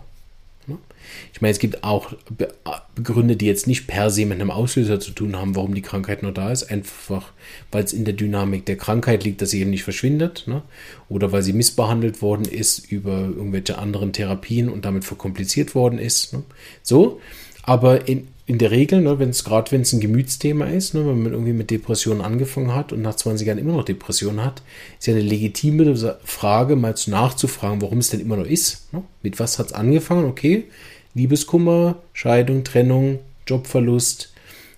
Ich 1.33 1.41
meine, 1.41 1.51
es 1.51 1.59
gibt 1.59 1.83
auch 1.83 2.13
Gründe, 3.01 3.35
die 3.35 3.45
jetzt 3.45 3.67
nicht 3.67 3.87
per 3.87 4.09
se 4.09 4.25
mit 4.25 4.39
einem 4.39 4.51
Auslöser 4.51 4.99
zu 4.99 5.11
tun 5.11 5.35
haben, 5.35 5.55
warum 5.55 5.73
die 5.73 5.81
Krankheit 5.81 6.23
noch 6.23 6.33
da 6.33 6.51
ist. 6.51 6.63
Einfach, 6.69 7.31
weil 7.71 7.83
es 7.83 7.93
in 7.93 8.05
der 8.05 8.13
Dynamik 8.13 8.65
der 8.65 8.77
Krankheit 8.77 9.23
liegt, 9.23 9.41
dass 9.41 9.51
sie 9.51 9.61
eben 9.61 9.69
nicht 9.69 9.83
verschwindet. 9.83 10.45
Ne? 10.47 10.61
Oder 11.07 11.31
weil 11.31 11.43
sie 11.43 11.53
missbehandelt 11.53 12.21
worden 12.21 12.45
ist 12.45 12.91
über 12.91 13.19
irgendwelche 13.19 13.77
anderen 13.77 14.13
Therapien 14.13 14.69
und 14.69 14.85
damit 14.85 15.05
verkompliziert 15.05 15.75
worden 15.75 15.99
ist. 15.99 16.33
Ne? 16.33 16.43
So, 16.83 17.19
aber 17.63 18.07
in, 18.07 18.27
in 18.49 18.57
der 18.57 18.71
Regel, 18.71 19.01
ne, 19.01 19.19
wenn 19.19 19.29
es 19.29 19.43
gerade 19.43 19.71
wenn 19.71 19.81
es 19.81 19.93
ein 19.93 19.99
Gemütsthema 19.99 20.65
ist, 20.65 20.95
ne, 20.95 21.05
wenn 21.05 21.21
man 21.21 21.33
irgendwie 21.33 21.53
mit 21.53 21.69
Depressionen 21.69 22.21
angefangen 22.21 22.73
hat 22.73 22.91
und 22.91 23.03
nach 23.03 23.15
20 23.15 23.45
Jahren 23.45 23.59
immer 23.59 23.73
noch 23.73 23.85
Depressionen 23.85 24.43
hat, 24.43 24.63
ist 24.97 25.05
ja 25.05 25.13
eine 25.13 25.21
legitime 25.21 25.95
Frage, 26.23 26.75
mal 26.75 26.97
zu 26.97 27.11
nachzufragen, 27.11 27.79
warum 27.83 27.99
es 27.99 28.09
denn 28.09 28.21
immer 28.21 28.37
noch 28.37 28.47
ist. 28.47 28.91
Ne? 28.91 29.03
Mit 29.21 29.39
was 29.39 29.59
hat 29.59 29.67
es 29.67 29.73
angefangen? 29.73 30.25
Okay, 30.25 30.63
Liebeskummer, 31.19 31.97
Scheidung, 32.13 32.63
Trennung, 32.63 33.19
Jobverlust, 33.45 34.31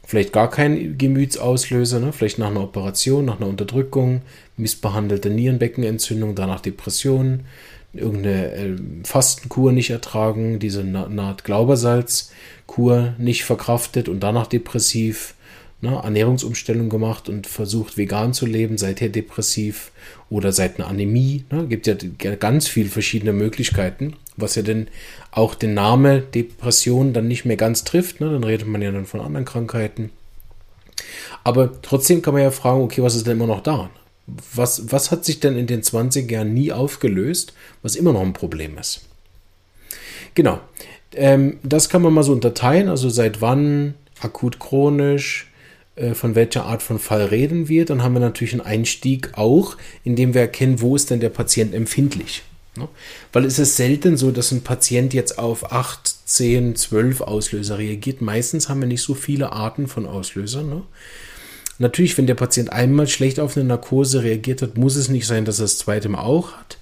vielleicht 0.03 0.33
gar 0.33 0.49
kein 0.49 0.97
Gemütsauslöser, 0.97 1.99
ne? 1.99 2.13
vielleicht 2.13 2.39
nach 2.39 2.47
einer 2.47 2.63
Operation, 2.63 3.25
nach 3.25 3.39
einer 3.39 3.47
Unterdrückung, 3.47 4.23
missbehandelte 4.57 5.29
Nierenbeckenentzündung, 5.29 6.33
danach 6.33 6.59
Depressionen, 6.59 7.45
irgendeine 7.93 8.53
äh, 8.53 8.75
Fastenkur 9.03 9.71
nicht 9.71 9.91
ertragen, 9.91 10.57
diese 10.57 10.83
Naht 10.83 11.43
Glaubersalzkur 11.43 13.13
nicht 13.19 13.43
verkraftet 13.43 14.09
und 14.09 14.21
danach 14.21 14.47
depressiv, 14.47 15.35
ne, 15.81 16.01
Ernährungsumstellung 16.03 16.89
gemacht 16.89 17.29
und 17.29 17.45
versucht 17.45 17.97
vegan 17.97 18.33
zu 18.33 18.47
leben, 18.47 18.79
seither 18.79 19.09
depressiv 19.09 19.91
oder 20.31 20.51
seit 20.51 20.79
einer 20.79 20.87
Anämie. 20.87 21.45
Ne, 21.51 21.67
gibt 21.67 21.85
ja 21.85 21.95
ganz 22.35 22.67
viele 22.67 22.89
verschiedene 22.89 23.33
Möglichkeiten, 23.33 24.15
was 24.41 24.55
ja 24.55 24.61
denn 24.61 24.87
auch 25.31 25.55
den 25.55 25.73
Namen 25.73 26.23
Depression 26.33 27.13
dann 27.13 27.27
nicht 27.27 27.45
mehr 27.45 27.57
ganz 27.57 27.83
trifft. 27.83 28.19
Ne, 28.19 28.31
dann 28.31 28.43
redet 28.43 28.67
man 28.67 28.81
ja 28.81 28.91
dann 28.91 29.05
von 29.05 29.21
anderen 29.21 29.45
Krankheiten. 29.45 30.09
Aber 31.43 31.81
trotzdem 31.81 32.21
kann 32.21 32.33
man 32.33 32.43
ja 32.43 32.51
fragen, 32.51 32.81
okay, 32.81 33.01
was 33.01 33.15
ist 33.15 33.25
denn 33.25 33.37
immer 33.37 33.47
noch 33.47 33.61
da? 33.61 33.89
was, 34.53 34.91
was 34.91 35.11
hat 35.11 35.25
sich 35.25 35.39
denn 35.39 35.57
in 35.57 35.67
den 35.67 35.83
20 35.83 36.29
Jahren 36.29 36.53
nie 36.53 36.71
aufgelöst, 36.71 37.53
was 37.81 37.95
immer 37.95 38.13
noch 38.13 38.21
ein 38.21 38.33
Problem 38.33 38.77
ist? 38.77 39.01
Genau. 40.35 40.59
Ähm, 41.13 41.59
das 41.63 41.89
kann 41.89 42.01
man 42.01 42.13
mal 42.13 42.23
so 42.23 42.31
unterteilen, 42.31 42.87
also 42.87 43.09
seit 43.09 43.41
wann 43.41 43.95
akut 44.21 44.59
chronisch, 44.59 45.51
äh, 45.95 46.13
von 46.13 46.35
welcher 46.35 46.65
Art 46.65 46.81
von 46.81 46.99
Fall 46.99 47.25
reden 47.25 47.67
wir. 47.67 47.85
Dann 47.85 48.03
haben 48.03 48.13
wir 48.13 48.21
natürlich 48.21 48.53
einen 48.53 48.61
Einstieg 48.61 49.31
auch, 49.37 49.75
indem 50.03 50.33
wir 50.33 50.41
erkennen, 50.41 50.79
wo 50.79 50.95
ist 50.95 51.09
denn 51.09 51.19
der 51.19 51.29
Patient 51.29 51.73
empfindlich. 51.73 52.43
Ne? 52.75 52.87
Weil 53.33 53.45
es 53.45 53.59
ist 53.59 53.75
selten 53.75 54.17
so, 54.17 54.31
dass 54.31 54.51
ein 54.51 54.61
Patient 54.61 55.13
jetzt 55.13 55.37
auf 55.37 55.71
8, 55.71 56.15
10, 56.25 56.75
12 56.75 57.21
Auslöser 57.21 57.77
reagiert. 57.77 58.21
Meistens 58.21 58.69
haben 58.69 58.79
wir 58.79 58.87
nicht 58.87 59.01
so 59.01 59.13
viele 59.13 59.51
Arten 59.51 59.87
von 59.87 60.05
Auslösern. 60.05 60.69
Ne? 60.69 60.83
Natürlich, 61.79 62.17
wenn 62.17 62.27
der 62.27 62.35
Patient 62.35 62.71
einmal 62.71 63.07
schlecht 63.07 63.39
auf 63.39 63.57
eine 63.57 63.65
Narkose 63.65 64.23
reagiert 64.23 64.61
hat, 64.61 64.77
muss 64.77 64.95
es 64.95 65.09
nicht 65.09 65.27
sein, 65.27 65.45
dass 65.45 65.59
er 65.59 65.63
das 65.63 65.79
zweite 65.79 66.09
Mal 66.09 66.21
auch 66.21 66.53
hat. 66.53 66.77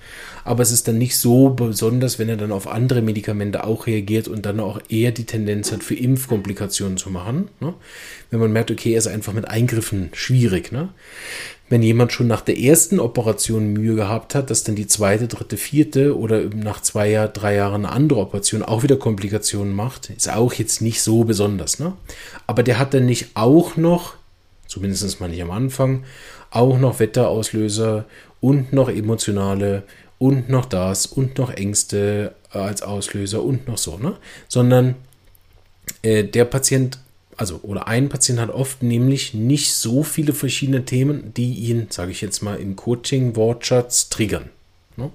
Aber 0.50 0.64
es 0.64 0.72
ist 0.72 0.88
dann 0.88 0.98
nicht 0.98 1.16
so 1.16 1.50
besonders, 1.52 2.18
wenn 2.18 2.28
er 2.28 2.36
dann 2.36 2.52
auf 2.52 2.68
andere 2.68 3.04
Medikamente 3.04 3.66
auch 3.66 3.86
reagiert 3.86 4.28
und 4.28 4.48
dann 4.48 4.60
auch 4.60 4.82
eher 4.90 5.12
die 5.12 5.28
Tendenz 5.28 5.72
hat, 5.72 5.84
für 5.84 5.94
Impfkomplikationen 5.94 6.98
zu 6.98 7.12
machen. 7.12 7.50
Ne? 7.60 7.76
Wenn 8.32 8.40
man 8.40 8.52
merkt, 8.52 8.72
okay, 8.72 8.94
er 8.94 8.98
ist 8.98 9.06
einfach 9.06 9.32
mit 9.34 9.48
Eingriffen 9.48 10.10
schwierig. 10.14 10.72
Ne? 10.72 10.90
Wenn 11.70 11.84
jemand 11.84 12.14
schon 12.14 12.26
nach 12.26 12.42
der 12.42 12.58
ersten 12.58 13.00
Operation 13.00 13.74
Mühe 13.74 13.94
gehabt 13.94 14.34
hat, 14.34 14.50
dass 14.50 14.64
dann 14.64 14.74
die 14.74 14.88
zweite, 14.88 15.28
dritte, 15.28 15.56
vierte 15.56 16.18
oder 16.18 16.46
nach 16.46 16.82
zwei, 16.82 17.30
drei 17.32 17.54
Jahren 17.54 17.86
eine 17.86 17.94
andere 17.94 18.22
Operation 18.22 18.64
auch 18.64 18.82
wieder 18.82 18.98
Komplikationen 18.98 19.76
macht, 19.76 20.10
ist 20.10 20.34
auch 20.34 20.54
jetzt 20.54 20.82
nicht 20.82 21.04
so 21.04 21.26
besonders. 21.26 21.78
Ne? 21.78 21.94
Aber 22.48 22.64
der 22.64 22.80
hat 22.80 22.96
dann 22.96 23.06
nicht 23.06 23.36
auch 23.36 23.78
noch, 23.78 24.16
zumindest 24.66 25.22
mal 25.22 25.30
nicht 25.30 25.44
am 25.44 25.52
Anfang, 25.52 26.06
auch 26.50 26.80
noch 26.80 27.00
Wetterauslöser 27.00 28.06
und 28.42 28.74
noch 28.74 28.90
emotionale 28.90 29.84
und 30.20 30.50
noch 30.50 30.66
das 30.66 31.08
und 31.08 31.38
noch 31.40 31.50
Ängste 31.50 32.36
als 32.52 32.84
Auslöser 32.84 33.44
und 33.44 33.68
noch 33.68 33.78
so, 33.78 33.98
ne? 33.98 34.18
Sondern 34.48 34.96
äh, 36.02 36.24
der 36.24 36.46
Patient, 36.46 37.00
also 37.38 37.60
oder 37.64 37.88
ein 37.88 38.10
Patient 38.10 38.40
hat 38.40 38.50
oft 38.50 38.84
nämlich 38.84 39.34
nicht 39.34 39.74
so 39.74 40.04
viele 40.04 40.34
verschiedene 40.34 40.86
Themen, 40.86 41.34
die 41.36 41.54
ihn, 41.54 41.88
sage 41.90 42.12
ich 42.12 42.22
jetzt 42.22 42.42
mal, 42.42 42.60
im 42.60 42.76
Coaching-Wortschatz 42.76 44.10
triggern. 44.10 44.50
Ne? 44.98 45.10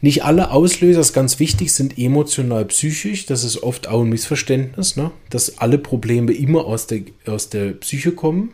Nicht 0.00 0.24
alle 0.24 0.50
Auslöser, 0.50 1.00
ist 1.00 1.12
ganz 1.12 1.38
wichtig, 1.38 1.72
sind 1.72 1.96
emotional 1.96 2.64
psychisch. 2.66 3.26
Das 3.26 3.44
ist 3.44 3.62
oft 3.62 3.86
auch 3.86 4.02
ein 4.02 4.08
Missverständnis, 4.08 4.96
ne? 4.96 5.12
dass 5.30 5.58
alle 5.58 5.78
Probleme 5.78 6.32
immer 6.32 6.66
aus 6.66 6.86
der, 6.86 7.02
aus 7.26 7.48
der 7.48 7.72
Psyche 7.72 8.12
kommen. 8.12 8.52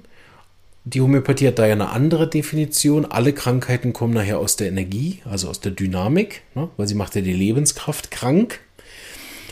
Die 0.85 1.01
Homöopathie 1.01 1.49
hat 1.49 1.59
da 1.59 1.67
ja 1.67 1.75
eine 1.75 1.91
andere 1.91 2.29
Definition. 2.29 3.05
Alle 3.05 3.33
Krankheiten 3.35 3.93
kommen 3.93 4.15
nachher 4.15 4.39
aus 4.39 4.57
der 4.57 4.69
Energie, 4.69 5.21
also 5.25 5.49
aus 5.49 5.61
der 5.61 5.73
Dynamik, 5.73 6.43
ne? 6.55 6.71
weil 6.77 6.89
sie 6.89 6.95
macht 6.95 7.15
ja 7.15 7.21
die 7.21 7.35
Lebenskraft 7.35 8.11
krank. 8.11 8.61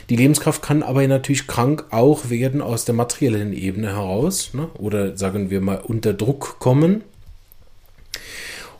Die 0.09 0.15
Lebenskraft 0.15 0.63
kann 0.63 0.81
aber 0.81 1.07
natürlich 1.07 1.45
krank 1.45 1.85
auch 1.91 2.31
werden 2.31 2.61
aus 2.61 2.85
der 2.85 2.95
materiellen 2.95 3.53
Ebene 3.53 3.89
heraus 3.89 4.51
ne? 4.53 4.69
oder 4.79 5.15
sagen 5.17 5.51
wir 5.51 5.61
mal 5.61 5.77
unter 5.77 6.13
Druck 6.13 6.57
kommen. 6.57 7.03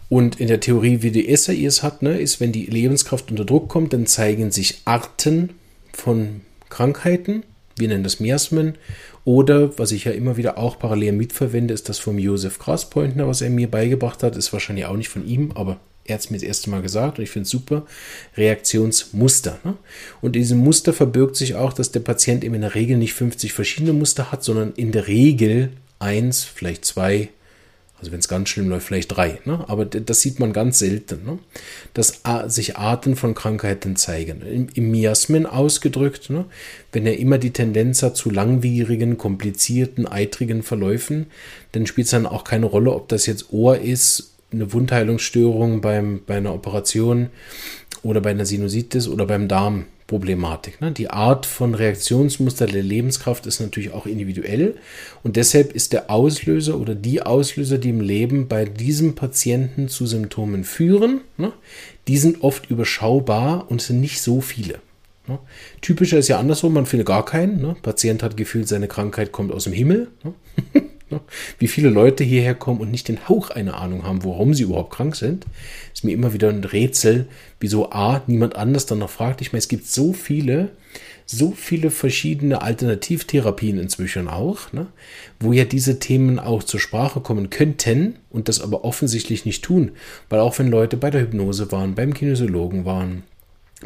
Und 0.10 0.40
in 0.40 0.48
der 0.48 0.60
Theorie, 0.60 1.04
wie 1.04 1.12
die 1.12 1.36
SAI 1.36 1.66
es 1.66 1.84
hat, 1.84 2.02
ne, 2.02 2.20
ist, 2.20 2.40
wenn 2.40 2.52
die 2.52 2.66
Lebenskraft 2.66 3.30
unter 3.30 3.46
Druck 3.46 3.70
kommt, 3.70 3.94
dann 3.94 4.08
zeigen 4.08 4.52
sich 4.52 4.82
Arten 4.86 5.52
von 5.94 6.42
Krankheiten. 6.70 7.44
Wir 7.80 7.88
nennen 7.88 8.04
das 8.04 8.20
Miasmen. 8.20 8.76
Oder, 9.26 9.78
was 9.78 9.92
ich 9.92 10.06
ja 10.06 10.12
immer 10.12 10.38
wieder 10.38 10.58
auch 10.58 10.80
parallel 10.80 11.14
mitverwende, 11.14 11.74
ist 11.74 11.90
das 11.90 12.00
vom 12.00 12.20
Josef 12.20 12.60
Graspointner, 12.60 13.28
was 13.28 13.42
er 13.42 13.50
mir 13.50 13.70
beigebracht 13.70 14.24
hat. 14.24 14.36
Ist 14.36 14.54
wahrscheinlich 14.54 14.86
auch 14.86 14.98
nicht 14.98 15.10
von 15.10 15.28
ihm, 15.28 15.52
aber 15.56 15.80
er 16.06 16.16
hat 16.16 16.22
es 16.22 16.30
mir 16.30 16.38
das 16.38 16.44
erste 16.44 16.70
Mal 16.70 16.82
gesagt 16.82 17.18
und 17.18 17.24
ich 17.24 17.30
finde 17.30 17.44
es 17.44 17.50
super. 17.50 17.86
Reaktionsmuster. 18.36 19.60
Ne? 19.64 19.76
Und 20.22 20.36
in 20.36 20.42
diesem 20.42 20.60
Muster 20.60 20.94
verbirgt 20.94 21.36
sich 21.36 21.56
auch, 21.56 21.74
dass 21.74 21.92
der 21.92 22.00
Patient 22.00 22.44
eben 22.44 22.56
in 22.56 22.62
der 22.62 22.76
Regel 22.76 22.98
nicht 22.98 23.14
50 23.14 23.54
verschiedene 23.54 23.94
Muster 23.94 24.32
hat, 24.32 24.44
sondern 24.44 24.74
in 24.74 24.92
der 24.92 25.08
Regel 25.08 25.72
eins, 26.00 26.44
vielleicht 26.44 26.86
zwei, 26.86 27.30
also 28.00 28.12
wenn 28.12 28.20
es 28.20 28.28
ganz 28.28 28.50
schlimm 28.50 28.70
läuft, 28.70 28.88
vielleicht 28.88 29.16
drei. 29.16 29.40
Ne? 29.46 29.64
Aber 29.68 29.86
das 29.86 30.22
sieht 30.22 30.40
man 30.40 30.54
ganz 30.54 30.80
selten, 30.80 31.26
ne? 31.26 31.40
dass 31.94 32.22
sich 32.48 32.78
Arten 32.78 33.16
von 33.16 33.36
Krankheiten 33.36 33.96
zeigen. 33.96 34.42
Im, 34.42 34.68
im 34.74 34.92
Miasmen 34.92 35.46
ausgedrückt, 35.46 36.30
ne? 36.30 36.46
wenn 36.92 37.06
er 37.06 37.18
immer 37.18 37.38
die 37.38 37.52
Tendenz 37.52 38.02
hat 38.02 38.16
zu 38.16 38.30
langwierigen, 38.30 39.18
komplizierten, 39.18 40.08
eitrigen 40.08 40.64
Verläufen, 40.64 41.28
dann 41.74 41.86
spielt 41.86 42.06
es 42.06 42.12
dann 42.12 42.26
auch 42.26 42.44
keine 42.44 42.66
Rolle, 42.66 42.94
ob 42.94 43.10
das 43.10 43.26
jetzt 43.26 43.52
Ohr 43.52 43.78
ist, 43.78 44.34
eine 44.52 44.74
Wundheilungsstörung 44.74 45.82
beim, 45.82 46.22
bei 46.26 46.38
einer 46.38 46.54
Operation 46.54 47.30
oder 48.02 48.22
bei 48.22 48.32
einer 48.32 48.46
Sinusitis 48.46 49.08
oder 49.08 49.26
beim 49.26 49.48
Darm 49.48 49.86
Problematik. 50.10 50.82
Ne? 50.82 50.92
Die 50.92 51.12
Art 51.12 51.46
von 51.46 51.76
Reaktionsmuster 51.76 52.66
der 52.66 52.82
Lebenskraft 52.82 53.46
ist 53.46 53.60
natürlich 53.60 53.94
auch 53.94 54.08
individuell 54.08 54.76
und 55.24 55.36
deshalb 55.36 55.72
ist 55.74 55.94
der 55.94 56.10
Auslöser 56.10 56.80
oder 56.80 56.96
die 56.96 57.22
Auslöser, 57.22 57.78
die 57.78 57.90
im 57.90 58.02
Leben 58.02 58.48
bei 58.48 58.66
diesem 58.66 59.14
Patienten 59.14 59.88
zu 59.88 60.08
Symptomen 60.08 60.64
führen, 60.64 61.22
ne? 61.38 61.54
die 62.08 62.18
sind 62.18 62.44
oft 62.44 62.72
überschaubar 62.72 63.70
und 63.70 63.84
sind 63.84 64.02
nicht 64.02 64.20
so 64.20 64.42
viele. 64.42 64.80
Ne? 65.28 65.38
Typischer 65.80 66.18
ist 66.18 66.28
ja 66.28 66.40
andersrum, 66.40 66.74
man 66.74 66.88
findet 66.88 67.08
gar 67.08 67.24
keinen. 67.24 67.62
Ne? 67.62 67.76
Patient 67.80 68.24
hat 68.24 68.36
gefühlt, 68.36 68.68
seine 68.68 68.88
Krankheit 68.88 69.32
kommt 69.32 69.52
aus 69.52 69.66
dem 69.66 69.74
Himmel. 69.74 70.08
Wie 71.58 71.68
viele 71.68 71.90
Leute 71.90 72.24
hierher 72.24 72.56
kommen 72.56 72.80
und 72.80 72.92
nicht 72.92 73.08
den 73.08 73.28
Hauch 73.28 73.50
einer 73.50 73.78
Ahnung 73.78 74.04
haben, 74.04 74.24
warum 74.24 74.54
sie 74.54 74.64
überhaupt 74.64 74.94
krank 74.94 75.16
sind, 75.16 75.46
ist 75.94 76.04
mir 76.04 76.14
immer 76.14 76.34
wieder 76.34 76.50
ein 76.50 76.64
Rätsel, 76.64 77.28
wieso 77.60 77.92
A, 77.92 78.22
niemand 78.28 78.56
anders 78.56 78.86
dann 78.86 79.00
noch 79.00 79.10
fragt. 79.10 79.42
Ich 79.42 79.52
meine, 79.52 79.60
es 79.60 79.68
gibt 79.68 79.88
so 79.88 80.14
viele, 80.14 80.70
so 81.26 81.52
viele 81.52 81.92
verschiedene 81.92 82.62
Alternativtherapien 82.62 83.78
inzwischen 83.78 84.28
auch, 84.28 84.74
ne, 84.74 84.88
wo 85.40 85.54
ja 85.54 85.66
diese 85.66 86.00
Themen 86.00 86.40
auch 86.40 86.64
zur 86.64 86.80
Sprache 86.80 87.22
kommen 87.22 87.50
könnten 87.50 88.16
und 88.30 88.48
das 88.50 88.62
aber 88.62 88.84
offensichtlich 88.84 89.46
nicht 89.46 89.64
tun, 89.64 89.92
weil 90.30 90.40
auch 90.40 90.58
wenn 90.58 90.70
Leute 90.70 90.98
bei 90.98 91.12
der 91.12 91.22
Hypnose 91.22 91.72
waren, 91.72 91.94
beim 91.94 92.14
Kinesiologen 92.14 92.86
waren, 92.86 93.24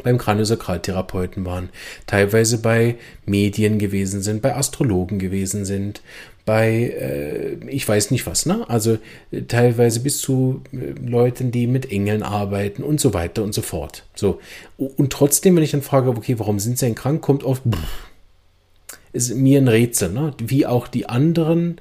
beim 0.02 0.18
Kraniosakraltherapeuten 0.18 1.44
waren, 1.44 1.68
teilweise 2.06 2.58
bei 2.58 2.96
Medien 3.26 3.78
gewesen 3.78 4.22
sind, 4.22 4.42
bei 4.42 4.56
Astrologen 4.56 5.18
gewesen 5.18 5.64
sind, 5.64 6.02
bei 6.44 6.94
äh, 6.98 7.54
ich 7.68 7.88
weiß 7.88 8.10
nicht 8.10 8.26
was, 8.26 8.46
ne? 8.46 8.68
Also 8.68 8.98
äh, 9.30 9.42
teilweise 9.42 10.00
bis 10.00 10.20
zu 10.20 10.62
äh, 10.72 10.90
Leuten, 11.00 11.50
die 11.50 11.66
mit 11.66 11.90
Engeln 11.90 12.22
arbeiten 12.22 12.82
und 12.82 13.00
so 13.00 13.14
weiter 13.14 13.42
und 13.42 13.54
so 13.54 13.62
fort. 13.62 14.04
So 14.14 14.40
und 14.76 15.12
trotzdem, 15.12 15.56
wenn 15.56 15.62
ich 15.62 15.70
dann 15.70 15.82
frage, 15.82 16.10
okay, 16.10 16.38
warum 16.38 16.58
sind 16.58 16.78
sie 16.78 16.86
denn 16.86 16.94
krank, 16.94 17.22
kommt 17.22 17.44
oft 17.44 17.62
pff, 17.62 18.98
ist 19.12 19.34
mir 19.34 19.60
ein 19.60 19.68
Rätsel, 19.68 20.10
ne? 20.10 20.34
Wie 20.38 20.66
auch 20.66 20.86
die 20.88 21.08
anderen, 21.08 21.80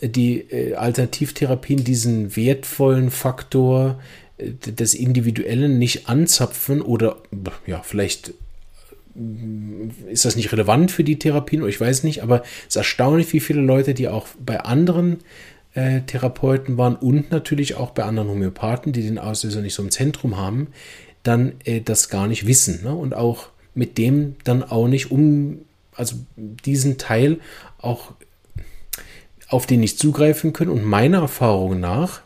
äh, 0.00 0.08
die 0.08 0.40
äh, 0.40 0.74
Alternativtherapien 0.74 1.84
diesen 1.84 2.34
wertvollen 2.34 3.10
Faktor 3.10 4.00
äh, 4.38 4.52
des 4.52 4.94
Individuellen 4.94 5.78
nicht 5.78 6.08
anzapfen 6.08 6.80
oder 6.80 7.18
ja 7.66 7.82
vielleicht 7.82 8.32
ist 10.08 10.24
das 10.24 10.36
nicht 10.36 10.52
relevant 10.52 10.90
für 10.90 11.04
die 11.04 11.18
Therapien? 11.18 11.66
Ich 11.68 11.80
weiß 11.80 12.04
nicht, 12.04 12.22
aber 12.22 12.42
es 12.62 12.68
ist 12.68 12.76
erstaunlich, 12.76 13.32
wie 13.32 13.40
viele 13.40 13.60
Leute, 13.60 13.94
die 13.94 14.08
auch 14.08 14.26
bei 14.44 14.60
anderen 14.60 15.18
äh, 15.74 16.02
Therapeuten 16.02 16.78
waren 16.78 16.96
und 16.96 17.30
natürlich 17.30 17.76
auch 17.76 17.90
bei 17.90 18.04
anderen 18.04 18.28
Homöopathen, 18.28 18.92
die 18.92 19.02
den 19.02 19.18
Auslöser 19.18 19.60
nicht 19.60 19.74
so 19.74 19.82
im 19.82 19.90
Zentrum 19.90 20.36
haben, 20.36 20.68
dann 21.22 21.54
äh, 21.64 21.80
das 21.80 22.08
gar 22.08 22.26
nicht 22.26 22.46
wissen 22.46 22.80
ne? 22.84 22.94
und 22.94 23.14
auch 23.14 23.48
mit 23.74 23.98
dem 23.98 24.36
dann 24.44 24.62
auch 24.62 24.88
nicht 24.88 25.10
um, 25.10 25.60
also 25.94 26.16
diesen 26.36 26.98
Teil 26.98 27.38
auch 27.78 28.12
auf 29.48 29.66
den 29.66 29.80
nicht 29.80 29.98
zugreifen 29.98 30.52
können 30.52 30.70
und 30.70 30.84
meiner 30.84 31.20
Erfahrung 31.20 31.80
nach 31.80 32.22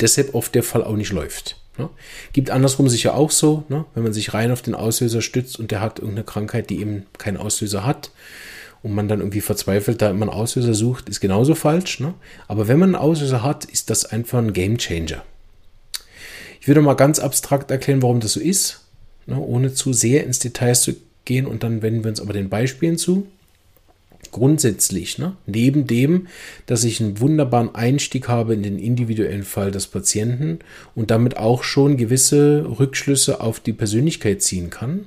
deshalb 0.00 0.34
oft 0.34 0.54
der 0.54 0.62
Fall 0.62 0.82
auch 0.84 0.96
nicht 0.96 1.12
läuft. 1.12 1.56
Ne? 1.78 1.90
Gibt 2.32 2.50
andersrum 2.50 2.88
sicher 2.88 3.14
auch 3.14 3.30
so, 3.30 3.64
ne? 3.68 3.84
wenn 3.94 4.02
man 4.02 4.12
sich 4.12 4.34
rein 4.34 4.50
auf 4.50 4.62
den 4.62 4.74
Auslöser 4.74 5.22
stützt 5.22 5.58
und 5.58 5.70
der 5.70 5.80
hat 5.80 5.98
irgendeine 5.98 6.24
Krankheit, 6.24 6.70
die 6.70 6.80
eben 6.80 7.06
keinen 7.18 7.36
Auslöser 7.36 7.84
hat 7.84 8.10
und 8.82 8.94
man 8.94 9.08
dann 9.08 9.20
irgendwie 9.20 9.40
verzweifelt 9.40 10.00
da 10.00 10.10
immer 10.10 10.22
einen 10.22 10.30
Auslöser 10.30 10.74
sucht, 10.74 11.08
ist 11.08 11.20
genauso 11.20 11.54
falsch. 11.54 12.00
Ne? 12.00 12.14
Aber 12.48 12.68
wenn 12.68 12.78
man 12.78 12.94
einen 12.94 13.02
Auslöser 13.02 13.42
hat, 13.42 13.64
ist 13.64 13.90
das 13.90 14.04
einfach 14.04 14.38
ein 14.38 14.52
Game 14.52 14.78
Changer. 14.78 15.22
Ich 16.60 16.68
würde 16.68 16.80
mal 16.80 16.94
ganz 16.94 17.18
abstrakt 17.18 17.70
erklären, 17.70 18.02
warum 18.02 18.20
das 18.20 18.32
so 18.32 18.40
ist, 18.40 18.84
ne? 19.26 19.38
ohne 19.38 19.72
zu 19.74 19.92
sehr 19.92 20.24
ins 20.24 20.38
Detail 20.38 20.74
zu 20.74 20.94
gehen 21.24 21.46
und 21.46 21.62
dann 21.62 21.82
wenden 21.82 22.04
wir 22.04 22.10
uns 22.10 22.20
aber 22.20 22.32
den 22.32 22.48
Beispielen 22.48 22.98
zu 22.98 23.26
grundsätzlich, 24.36 25.16
ne? 25.16 25.34
neben 25.46 25.86
dem, 25.86 26.26
dass 26.66 26.84
ich 26.84 27.00
einen 27.00 27.20
wunderbaren 27.20 27.74
Einstieg 27.74 28.28
habe 28.28 28.52
in 28.52 28.62
den 28.62 28.78
individuellen 28.78 29.44
Fall 29.44 29.70
des 29.70 29.86
Patienten 29.86 30.58
und 30.94 31.10
damit 31.10 31.38
auch 31.38 31.62
schon 31.62 31.96
gewisse 31.96 32.66
Rückschlüsse 32.78 33.40
auf 33.40 33.60
die 33.60 33.72
Persönlichkeit 33.72 34.42
ziehen 34.42 34.68
kann 34.68 35.06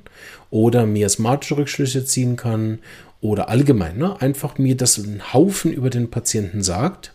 oder 0.50 0.84
miasmatische 0.84 1.58
Rückschlüsse 1.58 2.04
ziehen 2.04 2.34
kann 2.34 2.80
oder 3.20 3.48
allgemein, 3.48 3.98
ne? 3.98 4.20
einfach 4.20 4.58
mir 4.58 4.76
das 4.76 4.98
ein 4.98 5.32
Haufen 5.32 5.72
über 5.72 5.90
den 5.90 6.10
Patienten 6.10 6.64
sagt 6.64 7.12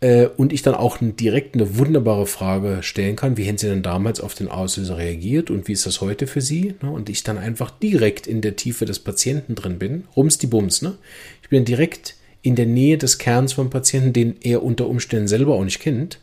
äh, 0.00 0.26
und 0.26 0.52
ich 0.52 0.62
dann 0.62 0.74
auch 0.74 0.98
direkt 1.00 1.54
eine 1.54 1.76
wunderbare 1.76 2.26
Frage 2.26 2.82
stellen 2.82 3.16
kann, 3.16 3.36
wie 3.36 3.44
hätten 3.44 3.58
Sie 3.58 3.68
denn 3.68 3.82
damals 3.82 4.20
auf 4.20 4.34
den 4.34 4.48
Auslöser 4.48 4.98
reagiert 4.98 5.50
und 5.50 5.68
wie 5.68 5.72
ist 5.72 5.86
das 5.86 6.00
heute 6.00 6.26
für 6.26 6.40
Sie? 6.40 6.74
Ne? 6.82 6.90
Und 6.90 7.08
ich 7.08 7.22
dann 7.22 7.38
einfach 7.38 7.70
direkt 7.70 8.26
in 8.26 8.40
der 8.40 8.56
Tiefe 8.56 8.86
des 8.86 8.98
Patienten 8.98 9.54
drin 9.54 9.78
bin, 9.78 10.04
rums 10.16 10.38
die 10.38 10.46
Bums, 10.46 10.82
ne? 10.82 10.96
Ich 11.42 11.48
bin 11.48 11.64
direkt 11.64 12.14
in 12.42 12.56
der 12.56 12.66
Nähe 12.66 12.96
des 12.96 13.18
Kerns 13.18 13.52
vom 13.52 13.70
Patienten, 13.70 14.12
den 14.12 14.36
er 14.40 14.62
unter 14.62 14.88
Umständen 14.88 15.28
selber 15.28 15.54
auch 15.54 15.64
nicht 15.64 15.80
kennt, 15.80 16.18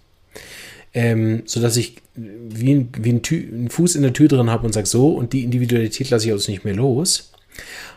ähm, 0.94 1.44
sodass 1.46 1.78
ich 1.78 1.98
wie, 2.16 2.74
ein, 2.74 2.90
wie 3.00 3.12
ein 3.12 3.22
einen 3.24 3.70
Fuß 3.70 3.96
in 3.96 4.02
der 4.02 4.14
Tür 4.14 4.28
drin 4.28 4.50
habe 4.50 4.66
und 4.66 4.74
sage 4.74 4.88
so, 4.88 5.10
und 5.10 5.34
die 5.34 5.44
Individualität 5.44 6.10
lasse 6.10 6.28
ich 6.28 6.34
aus 6.34 6.48
nicht 6.48 6.66
mehr 6.66 6.76
los, 6.76 7.32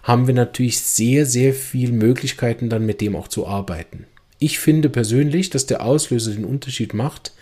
haben 0.03 0.27
wir 0.27 0.35
natürlich 0.35 0.81
sehr, 0.81 1.25
sehr 1.25 1.55
viele 1.55 1.93
Möglichkeiten 1.93 2.69
dann 2.69 2.85
mit 2.85 3.01
dem 3.01 3.17
auch 3.17 3.29
zu 3.29 3.47
arbeiten. 3.47 4.07
Ich 4.41 4.59
finde 4.59 4.89
persönlich, 4.89 5.51
dass 5.51 5.67
der 5.67 5.85
Auslöser 5.85 6.33
den 6.33 6.45
Unterschied 6.45 6.95
macht, 6.95 7.33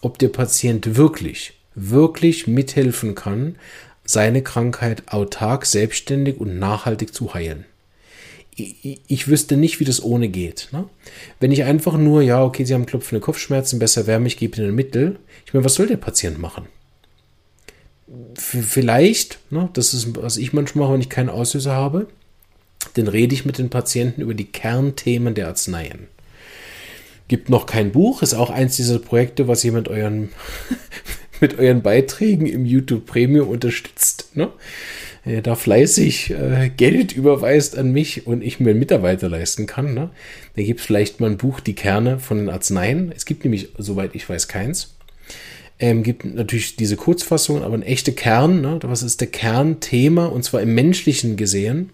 ob 0.00 0.18
der 0.18 0.28
Patient 0.28 0.96
wirklich 0.96 1.54
wirklich 1.74 2.46
mithelfen 2.46 3.14
kann, 3.14 3.56
seine 4.04 4.42
Krankheit 4.42 5.04
autark, 5.06 5.66
selbstständig 5.66 6.38
und 6.38 6.58
nachhaltig 6.58 7.14
zu 7.14 7.34
heilen. 7.34 7.64
Ich, 8.54 9.28
wüsste 9.28 9.56
nicht, 9.56 9.80
wie 9.80 9.86
das 9.86 10.02
ohne 10.02 10.28
geht. 10.28 10.68
Ne? 10.72 10.84
Wenn 11.40 11.52
ich 11.52 11.64
einfach 11.64 11.96
nur, 11.96 12.20
ja, 12.20 12.44
okay, 12.44 12.64
Sie 12.64 12.74
haben 12.74 12.84
klopfende 12.84 13.20
Kopfschmerzen, 13.20 13.78
besser 13.78 14.06
wärme, 14.06 14.26
ich 14.26 14.36
gebe 14.36 14.58
Ihnen 14.58 14.68
ein 14.68 14.74
Mittel. 14.74 15.18
Ich 15.46 15.54
meine, 15.54 15.64
was 15.64 15.74
soll 15.74 15.86
der 15.86 15.96
Patient 15.96 16.38
machen? 16.38 16.66
Vielleicht, 18.34 19.38
ne, 19.48 19.70
das 19.72 19.94
ist, 19.94 20.14
was 20.16 20.36
ich 20.36 20.52
manchmal 20.52 20.84
mache, 20.84 20.94
wenn 20.94 21.00
ich 21.00 21.08
keinen 21.08 21.30
Auslöser 21.30 21.72
habe, 21.72 22.08
dann 22.94 23.08
rede 23.08 23.34
ich 23.34 23.46
mit 23.46 23.56
den 23.56 23.70
Patienten 23.70 24.20
über 24.20 24.34
die 24.34 24.44
Kernthemen 24.44 25.34
der 25.34 25.48
Arzneien. 25.48 26.08
Gibt 27.32 27.48
noch 27.48 27.64
kein 27.64 27.92
Buch, 27.92 28.20
ist 28.20 28.34
auch 28.34 28.50
eins 28.50 28.76
dieser 28.76 28.98
Projekte, 28.98 29.48
was 29.48 29.64
mit 29.64 29.88
euren, 29.88 30.28
mit 31.40 31.58
euren 31.58 31.80
Beiträgen 31.80 32.44
im 32.44 32.66
YouTube 32.66 33.06
Premium 33.06 33.48
unterstützt. 33.48 34.28
Ne? 34.34 34.50
Da 35.42 35.54
fleißig 35.54 36.32
äh, 36.32 36.70
Geld 36.76 37.16
überweist 37.16 37.78
an 37.78 37.90
mich 37.90 38.26
und 38.26 38.42
ich 38.42 38.60
mir 38.60 38.68
einen 38.68 38.80
Mitarbeiter 38.80 39.30
leisten 39.30 39.66
kann. 39.66 39.94
Ne? 39.94 40.10
Da 40.56 40.62
gibt 40.62 40.80
es 40.80 40.86
vielleicht 40.86 41.20
mal 41.20 41.30
ein 41.30 41.38
Buch, 41.38 41.60
die 41.60 41.72
Kerne 41.72 42.18
von 42.18 42.36
den 42.36 42.50
Arzneien. 42.50 43.10
Es 43.16 43.24
gibt 43.24 43.44
nämlich, 43.44 43.70
soweit 43.78 44.14
ich 44.14 44.28
weiß, 44.28 44.46
keins. 44.48 44.94
Ähm, 45.78 46.02
gibt 46.02 46.26
natürlich 46.26 46.76
diese 46.76 46.96
Kurzfassung, 46.96 47.62
aber 47.62 47.76
ein 47.76 47.82
echter 47.82 48.12
Kern, 48.12 48.60
ne? 48.60 48.78
was 48.82 49.02
ist 49.02 49.22
der 49.22 49.28
Kernthema, 49.28 50.26
und 50.26 50.44
zwar 50.44 50.60
im 50.60 50.74
menschlichen 50.74 51.38
gesehen, 51.38 51.92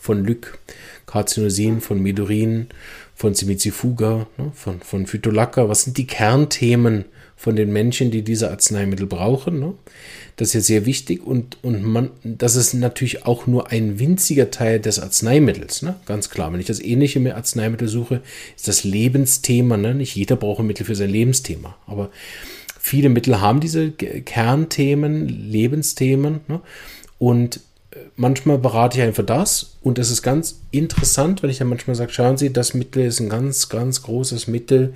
von 0.00 0.24
Lyk, 0.24 0.58
Carzinosin, 1.08 1.80
von 1.80 2.00
Medurin, 2.00 2.68
von 3.14 3.34
Simizifuga, 3.34 4.26
ne? 4.36 4.52
von, 4.54 4.80
von 4.80 5.06
Phytolacca, 5.06 5.68
was 5.68 5.82
sind 5.82 5.96
die 5.96 6.06
Kernthemen 6.06 7.06
von 7.34 7.56
den 7.56 7.72
Menschen, 7.72 8.10
die 8.10 8.22
diese 8.22 8.50
Arzneimittel 8.50 9.06
brauchen. 9.06 9.58
Ne? 9.58 9.74
Das 10.36 10.48
ist 10.48 10.54
ja 10.54 10.60
sehr 10.60 10.86
wichtig 10.86 11.26
und, 11.26 11.56
und 11.62 11.82
man, 11.82 12.10
das 12.22 12.56
ist 12.56 12.74
natürlich 12.74 13.26
auch 13.26 13.46
nur 13.46 13.70
ein 13.72 13.98
winziger 13.98 14.50
Teil 14.50 14.80
des 14.80 14.98
Arzneimittels, 14.98 15.82
ne? 15.82 15.96
ganz 16.04 16.30
klar. 16.30 16.52
Wenn 16.52 16.60
ich 16.60 16.66
das 16.66 16.80
ähnliche 16.80 17.20
mit 17.20 17.32
Arzneimittel 17.32 17.88
suche, 17.88 18.20
ist 18.54 18.68
das 18.68 18.84
Lebensthema. 18.84 19.76
Nicht 19.76 20.14
jeder 20.14 20.36
braucht 20.36 20.60
ein 20.60 20.66
Mittel 20.66 20.84
für 20.84 20.94
sein 20.94 21.10
Lebensthema, 21.10 21.76
aber 21.86 22.10
viele 22.78 23.08
Mittel 23.08 23.40
haben 23.40 23.60
diese 23.60 23.90
Kernthemen, 23.92 25.28
Lebensthemen. 25.28 26.40
Und 27.18 27.60
manchmal 28.16 28.58
berate 28.58 28.98
ich 28.98 29.04
einfach 29.04 29.24
das. 29.24 29.76
Und 29.82 29.98
es 29.98 30.10
ist 30.10 30.22
ganz 30.22 30.60
interessant, 30.70 31.42
wenn 31.42 31.50
ich 31.50 31.58
dann 31.58 31.68
manchmal 31.68 31.96
sage, 31.96 32.12
schauen 32.12 32.36
Sie, 32.36 32.52
das 32.52 32.74
Mittel 32.74 33.04
ist 33.04 33.20
ein 33.20 33.28
ganz, 33.28 33.68
ganz 33.68 34.02
großes 34.02 34.46
Mittel 34.46 34.94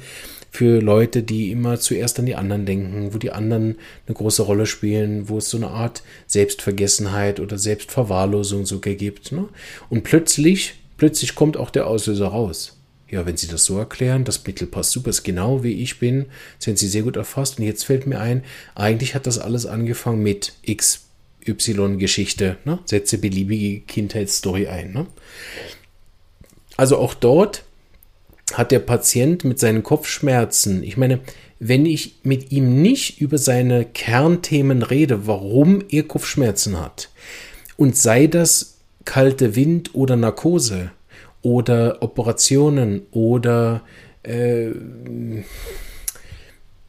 für 0.50 0.80
Leute, 0.80 1.22
die 1.22 1.50
immer 1.50 1.80
zuerst 1.80 2.18
an 2.18 2.26
die 2.26 2.34
anderen 2.34 2.66
denken, 2.66 3.14
wo 3.14 3.18
die 3.18 3.32
anderen 3.32 3.76
eine 4.06 4.14
große 4.14 4.42
Rolle 4.42 4.66
spielen, 4.66 5.30
wo 5.30 5.38
es 5.38 5.48
so 5.48 5.56
eine 5.56 5.68
Art 5.68 6.02
Selbstvergessenheit 6.26 7.40
oder 7.40 7.56
Selbstverwahrlosung 7.56 8.66
sogar 8.66 8.94
gibt. 8.94 9.32
Ne? 9.32 9.48
Und 9.88 10.04
plötzlich, 10.04 10.74
plötzlich 10.98 11.34
kommt 11.34 11.56
auch 11.56 11.70
der 11.70 11.86
Auslöser 11.86 12.26
raus. 12.26 12.76
Ja, 13.08 13.26
wenn 13.26 13.36
Sie 13.36 13.46
das 13.46 13.64
so 13.64 13.78
erklären, 13.78 14.24
das 14.24 14.46
Mittel 14.46 14.66
passt 14.66 14.92
super, 14.92 15.10
ist 15.10 15.22
genau 15.22 15.62
wie 15.62 15.82
ich 15.82 15.98
bin, 15.98 16.26
sind 16.58 16.78
Sie 16.78 16.88
sehr 16.88 17.02
gut 17.02 17.16
erfasst. 17.16 17.58
Und 17.58 17.64
jetzt 17.64 17.84
fällt 17.84 18.06
mir 18.06 18.20
ein, 18.20 18.42
eigentlich 18.74 19.14
hat 19.14 19.26
das 19.26 19.38
alles 19.38 19.64
angefangen 19.66 20.22
mit 20.22 20.54
XY-Geschichte. 21.44 22.56
Ne? 22.64 22.78
Setze 22.84 23.18
beliebige 23.18 23.80
Kindheitsstory 23.80 24.66
ein. 24.68 24.92
Ne? 24.92 25.06
Also 26.76 26.98
auch 26.98 27.14
dort 27.14 27.64
hat 28.52 28.70
der 28.70 28.80
Patient 28.80 29.44
mit 29.44 29.58
seinen 29.58 29.82
Kopfschmerzen, 29.82 30.82
ich 30.82 30.96
meine, 30.96 31.20
wenn 31.58 31.86
ich 31.86 32.16
mit 32.22 32.50
ihm 32.50 32.82
nicht 32.82 33.20
über 33.20 33.38
seine 33.38 33.84
Kernthemen 33.84 34.82
rede, 34.82 35.26
warum 35.26 35.84
er 35.88 36.02
Kopfschmerzen 36.02 36.80
hat, 36.80 37.10
und 37.76 37.96
sei 37.96 38.26
das 38.26 38.78
kalte 39.04 39.54
Wind 39.54 39.94
oder 39.94 40.16
Narkose, 40.16 40.90
oder 41.42 42.02
Operationen 42.02 43.02
oder 43.10 43.82
äh, 44.22 44.70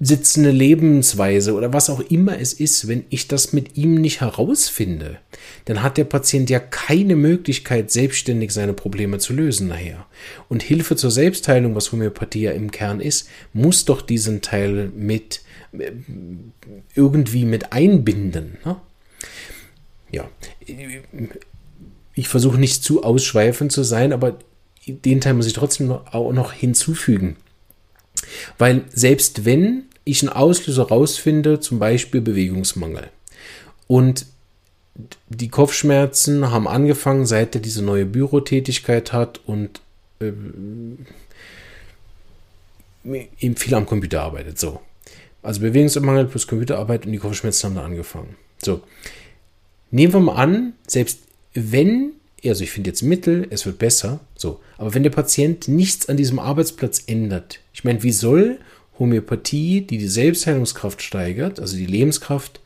sitzende 0.06 0.52
Lebensweise 0.52 1.54
oder 1.54 1.72
was 1.72 1.90
auch 1.90 2.02
immer 2.02 2.40
es 2.40 2.54
ist, 2.54 2.88
wenn 2.88 3.06
ich 3.10 3.28
das 3.28 3.54
mit 3.54 3.78
ihm 3.78 3.96
nicht 3.96 4.22
herausfinde, 4.22 5.20
dann 5.66 5.82
hat 5.82 5.98
der 5.98 6.04
Patient 6.04 6.50
ja 6.50 6.60
keine 6.60 7.16
Möglichkeit, 7.16 7.90
selbstständig 7.90 8.52
seine 8.52 8.74
Probleme 8.74 9.20
zu 9.20 9.34
lösen 9.34 9.70
nachher. 9.70 10.06
Und 10.50 10.62
Hilfe 10.62 10.96
zur 10.96 11.12
Selbstheilung, 11.12 11.76
was 11.76 11.92
Homöopathie 11.92 12.42
ja 12.42 12.52
im 12.52 12.72
Kern 12.72 13.00
ist, 13.00 13.30
muss 13.54 13.86
doch 13.86 14.02
diesen 14.02 14.42
Teil 14.42 14.92
mit 14.96 15.42
äh, 15.72 15.92
irgendwie 16.96 17.46
mit 17.46 17.72
einbinden. 17.72 18.58
Ne? 18.66 18.76
Ja, 20.12 20.30
ich 22.14 22.28
versuche 22.28 22.60
nicht 22.60 22.84
zu 22.84 23.04
ausschweifend 23.04 23.72
zu 23.72 23.84
sein, 23.84 24.12
aber 24.12 24.38
den 24.86 25.22
Teil 25.22 25.34
muss 25.34 25.48
ich 25.48 25.54
trotzdem 25.54 25.92
auch 25.92 26.34
noch 26.34 26.52
hinzufügen. 26.52 27.38
Weil 28.58 28.84
selbst 28.94 29.46
wenn 29.46 29.86
ich 30.06 30.22
einen 30.22 30.30
Auslöser 30.30 30.88
rausfinde, 30.88 31.60
zum 31.60 31.80
Beispiel 31.80 32.22
Bewegungsmangel, 32.22 33.10
und 33.88 34.26
die 35.30 35.50
Kopfschmerzen 35.50 36.52
haben 36.52 36.68
angefangen, 36.68 37.26
seit 37.26 37.56
er 37.56 37.62
diese 37.62 37.84
neue 37.84 38.06
Bürotätigkeit 38.06 39.12
hat 39.12 39.40
und 39.46 39.82
äh, 40.20 40.32
eben 43.40 43.56
viel 43.56 43.74
am 43.74 43.88
Computer 43.88 44.22
arbeitet. 44.22 44.60
So. 44.60 44.82
Also 45.42 45.62
Bewegungsmangel 45.62 46.26
plus 46.26 46.48
Computerarbeit 46.48 47.06
und 47.06 47.12
die 47.12 47.18
Kopfschmerzen 47.18 47.70
haben 47.70 47.76
da 47.76 47.84
angefangen. 47.84 48.36
So. 48.64 48.82
Nehmen 49.90 50.14
wir 50.14 50.20
mal 50.20 50.36
an, 50.36 50.74
selbst 50.88 51.20
wenn 51.54 52.14
also 52.50 52.64
ich 52.64 52.72
finde 52.72 52.90
jetzt 52.90 53.02
Mittel, 53.04 53.48
es 53.50 53.66
wird 53.66 53.80
besser, 53.80 54.20
so. 54.36 54.60
Aber 54.78 54.94
wenn 54.94 55.04
der 55.04 55.10
Patient 55.10 55.68
nichts 55.68 56.10
an 56.10 56.18
diesem 56.18 56.40
Arbeitsplatz 56.40 57.04
ändert, 57.08 57.60
ich 57.74 57.84
meine, 57.84 58.04
wie 58.04 58.12
soll 58.12 58.60
Homöopathie, 59.04 59.82
die 59.82 59.98
die 59.98 60.08
Selbstheilungskraft 60.08 61.02
steigert, 61.02 61.60
also 61.60 61.78
die 61.78 61.86
Lebenskraft, 61.86 62.62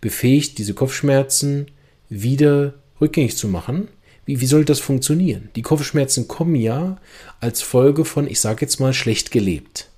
befähigt, 0.00 0.58
diese 0.58 0.74
Kopfschmerzen 0.74 1.66
wieder 2.08 2.74
rückgängig 3.00 3.36
zu 3.36 3.48
machen? 3.48 3.88
Wie, 4.24 4.40
wie 4.40 4.46
soll 4.46 4.64
das 4.64 4.80
funktionieren? 4.80 5.48
Die 5.56 5.62
Kopfschmerzen 5.62 6.28
kommen 6.28 6.54
ja 6.54 6.98
als 7.40 7.62
Folge 7.62 8.04
von, 8.04 8.26
ich 8.26 8.40
sage 8.40 8.62
jetzt 8.62 8.80
mal, 8.80 8.92
schlecht 8.92 9.30
gelebt. 9.30 9.88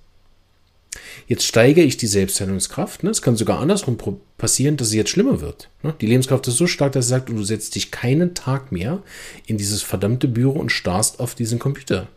Jetzt 1.26 1.46
steigere 1.46 1.84
ich 1.84 1.96
die 1.96 2.06
Selbstheilungskraft. 2.06 3.02
Ne? 3.04 3.10
Es 3.10 3.22
kann 3.22 3.36
sogar 3.36 3.60
andersrum 3.60 3.96
passieren, 4.38 4.76
dass 4.76 4.88
es 4.88 4.94
jetzt 4.94 5.10
schlimmer 5.10 5.40
wird. 5.40 5.70
Ne? 5.82 5.94
Die 6.00 6.06
Lebenskraft 6.06 6.46
ist 6.48 6.56
so 6.56 6.66
stark, 6.66 6.92
dass 6.92 7.06
sie 7.06 7.10
sagt, 7.10 7.28
du 7.28 7.42
setzt 7.42 7.74
dich 7.74 7.90
keinen 7.90 8.34
Tag 8.34 8.72
mehr 8.72 9.02
in 9.46 9.56
dieses 9.56 9.82
verdammte 9.82 10.28
Büro 10.28 10.58
und 10.58 10.72
starrst 10.72 11.20
auf 11.20 11.34
diesen 11.34 11.58
Computer. 11.58 12.08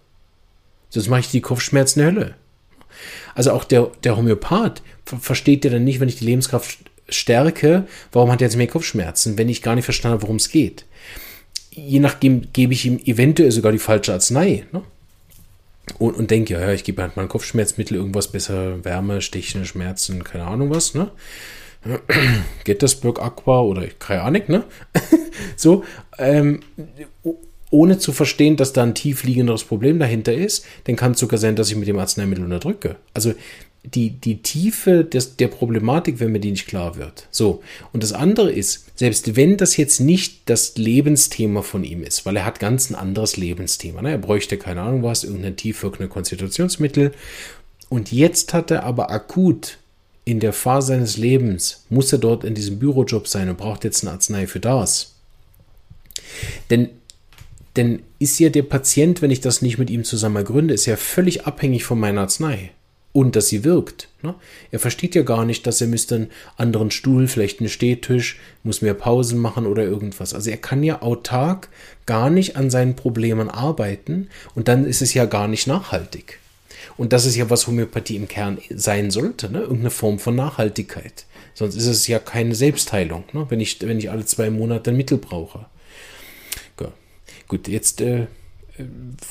Sonst 0.89 1.09
mache 1.09 1.21
ich 1.21 1.31
die 1.31 1.41
Kopfschmerzen 1.41 1.99
der 1.99 2.07
Hölle. 2.07 2.35
Also 3.33 3.51
auch 3.51 3.63
der, 3.63 3.91
der 4.03 4.17
Homöopath 4.17 4.81
versteht 5.05 5.65
ja 5.65 5.71
dann 5.71 5.83
nicht, 5.83 5.99
wenn 5.99 6.09
ich 6.09 6.17
die 6.17 6.25
Lebenskraft 6.25 6.77
stärke, 7.09 7.87
warum 8.11 8.31
hat 8.31 8.41
er 8.41 8.47
jetzt 8.47 8.57
mehr 8.57 8.67
Kopfschmerzen, 8.67 9.37
wenn 9.37 9.49
ich 9.49 9.61
gar 9.61 9.75
nicht 9.75 9.85
verstanden 9.85 10.13
habe, 10.13 10.23
worum 10.23 10.37
es 10.37 10.49
geht. 10.49 10.85
Je 11.71 11.99
nachdem 11.99 12.51
gebe 12.53 12.73
ich 12.73 12.85
ihm 12.85 12.99
eventuell 13.05 13.51
sogar 13.51 13.71
die 13.71 13.79
falsche 13.79 14.13
Arznei. 14.13 14.65
Ne? 14.71 14.81
und, 15.99 16.15
und 16.15 16.31
denke, 16.31 16.53
ja, 16.53 16.71
ich 16.71 16.83
gebe 16.83 17.01
halt 17.01 17.15
mal 17.15 17.23
ein 17.23 17.29
Kopfschmerzmittel, 17.29 17.97
irgendwas 17.97 18.31
besser, 18.31 18.83
Wärme, 18.83 19.21
Stichen, 19.21 19.65
Schmerzen, 19.65 20.23
keine 20.23 20.45
Ahnung 20.45 20.69
was, 20.69 20.93
ne? 20.93 21.11
Gettysburg 22.63 23.21
Aqua 23.21 23.61
oder 23.61 23.85
keine 23.99 24.23
Ahnung, 24.23 24.41
ne? 24.47 24.63
so, 25.55 25.83
ähm, 26.17 26.61
ohne 27.75 27.97
zu 27.97 28.13
verstehen, 28.13 28.55
dass 28.55 28.71
da 28.71 28.83
ein 28.83 28.95
tiefliegenderes 28.95 29.65
Problem 29.65 29.99
dahinter 29.99 30.33
ist, 30.33 30.65
dann 30.85 30.95
kann 30.95 31.11
es 31.11 31.19
sogar 31.19 31.37
sein, 31.37 31.57
dass 31.57 31.69
ich 31.69 31.75
mit 31.75 31.89
dem 31.89 31.99
Arzneimittel 31.99 32.45
unterdrücke. 32.45 32.95
Also 33.13 33.33
die, 33.83 34.11
die 34.11 34.37
Tiefe 34.37 35.03
des, 35.03 35.35
der 35.35 35.49
Problematik, 35.49 36.19
wenn 36.19 36.31
mir 36.31 36.39
die 36.39 36.51
nicht 36.51 36.67
klar 36.67 36.95
wird. 36.95 37.27
So. 37.31 37.61
Und 37.91 38.01
das 38.01 38.13
andere 38.13 38.49
ist, 38.49 38.85
selbst 38.95 39.35
wenn 39.35 39.57
das 39.57 39.75
jetzt 39.75 39.99
nicht 39.99 40.49
das 40.49 40.77
Lebensthema 40.77 41.61
von 41.61 41.83
ihm 41.83 42.01
ist, 42.01 42.25
weil 42.25 42.37
er 42.37 42.45
hat 42.45 42.59
ganz 42.59 42.89
ein 42.89 42.95
anderes 42.95 43.35
Lebensthema. 43.35 44.01
Ne? 44.01 44.11
Er 44.11 44.17
bräuchte 44.17 44.57
keine 44.57 44.81
Ahnung 44.81 45.03
was, 45.03 45.25
irgendein 45.25 45.57
tiefwirkende 45.57 46.07
Konstitutionsmittel. 46.07 47.11
Und 47.89 48.11
jetzt 48.13 48.53
hat 48.53 48.71
er 48.71 48.83
aber 48.83 49.11
akut 49.11 49.77
in 50.23 50.39
der 50.39 50.53
Phase 50.53 50.87
seines 50.87 51.17
Lebens, 51.17 51.83
muss 51.89 52.11
er 52.11 52.19
dort 52.19 52.45
in 52.45 52.55
diesem 52.55 52.79
Bürojob 52.79 53.27
sein 53.27 53.49
und 53.49 53.57
braucht 53.57 53.83
jetzt 53.83 54.03
eine 54.03 54.13
Arznei 54.13 54.47
für 54.47 54.61
das. 54.61 55.15
Denn 56.69 56.89
denn 57.75 58.01
ist 58.19 58.39
ja 58.39 58.49
der 58.49 58.63
Patient, 58.63 59.21
wenn 59.21 59.31
ich 59.31 59.41
das 59.41 59.61
nicht 59.61 59.77
mit 59.77 59.89
ihm 59.89 60.03
zusammen 60.03 60.37
ergründe, 60.37 60.73
ist 60.73 60.85
ja 60.85 60.95
völlig 60.95 61.45
abhängig 61.45 61.83
von 61.83 61.99
meiner 61.99 62.21
Arznei 62.21 62.71
und 63.15 63.37
dass 63.37 63.47
sie 63.47 63.63
wirkt. 63.63 64.09
Ne? 64.23 64.35
Er 64.71 64.79
versteht 64.79 65.15
ja 65.15 65.21
gar 65.21 65.45
nicht, 65.45 65.65
dass 65.65 65.79
er 65.79 65.87
müsste 65.87 66.15
einen 66.15 66.31
anderen 66.57 66.91
Stuhl, 66.91 67.29
vielleicht 67.29 67.61
einen 67.61 67.69
Stehtisch, 67.69 68.39
muss 68.63 68.81
mehr 68.81 68.93
Pausen 68.93 69.39
machen 69.39 69.67
oder 69.67 69.83
irgendwas. 69.83 70.33
Also 70.33 70.49
er 70.49 70.57
kann 70.57 70.83
ja 70.83 71.01
autark 71.01 71.69
gar 72.05 72.29
nicht 72.29 72.57
an 72.57 72.69
seinen 72.69 72.97
Problemen 72.97 73.49
arbeiten 73.49 74.27
und 74.53 74.67
dann 74.67 74.85
ist 74.85 75.01
es 75.01 75.13
ja 75.13 75.23
gar 75.23 75.47
nicht 75.47 75.65
nachhaltig. 75.65 76.39
Und 76.97 77.13
das 77.13 77.25
ist 77.25 77.37
ja, 77.37 77.49
was 77.49 77.67
Homöopathie 77.67 78.17
im 78.17 78.27
Kern 78.27 78.57
sein 78.69 79.11
sollte, 79.11 79.49
ne? 79.49 79.61
irgendeine 79.61 79.91
Form 79.91 80.19
von 80.19 80.35
Nachhaltigkeit. 80.35 81.25
Sonst 81.53 81.75
ist 81.75 81.87
es 81.87 82.07
ja 82.07 82.19
keine 82.19 82.53
Selbstheilung, 82.53 83.23
ne? 83.31 83.45
wenn, 83.47 83.61
ich, 83.61 83.79
wenn 83.79 83.97
ich 83.97 84.11
alle 84.11 84.25
zwei 84.25 84.49
Monate 84.49 84.91
ein 84.91 84.97
Mittel 84.97 85.19
brauche. 85.19 85.67
Gut, 87.47 87.67
jetzt, 87.67 88.01
äh, 88.01 88.21
äh 88.21 88.27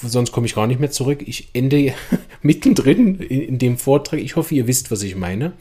sonst 0.02 0.32
komme 0.32 0.46
ich 0.46 0.54
gar 0.54 0.66
nicht 0.66 0.80
mehr 0.80 0.90
zurück. 0.90 1.22
Ich 1.26 1.48
ende 1.52 1.94
mittendrin 2.42 3.20
in, 3.20 3.40
in, 3.42 3.58
dem 3.58 3.76
Vortrag. 3.76 4.20
Ich 4.20 4.36
hoffe, 4.36 4.54
ihr 4.54 4.66
wisst, 4.66 4.90
was 4.90 5.02
ich 5.02 5.16
meine. 5.16 5.52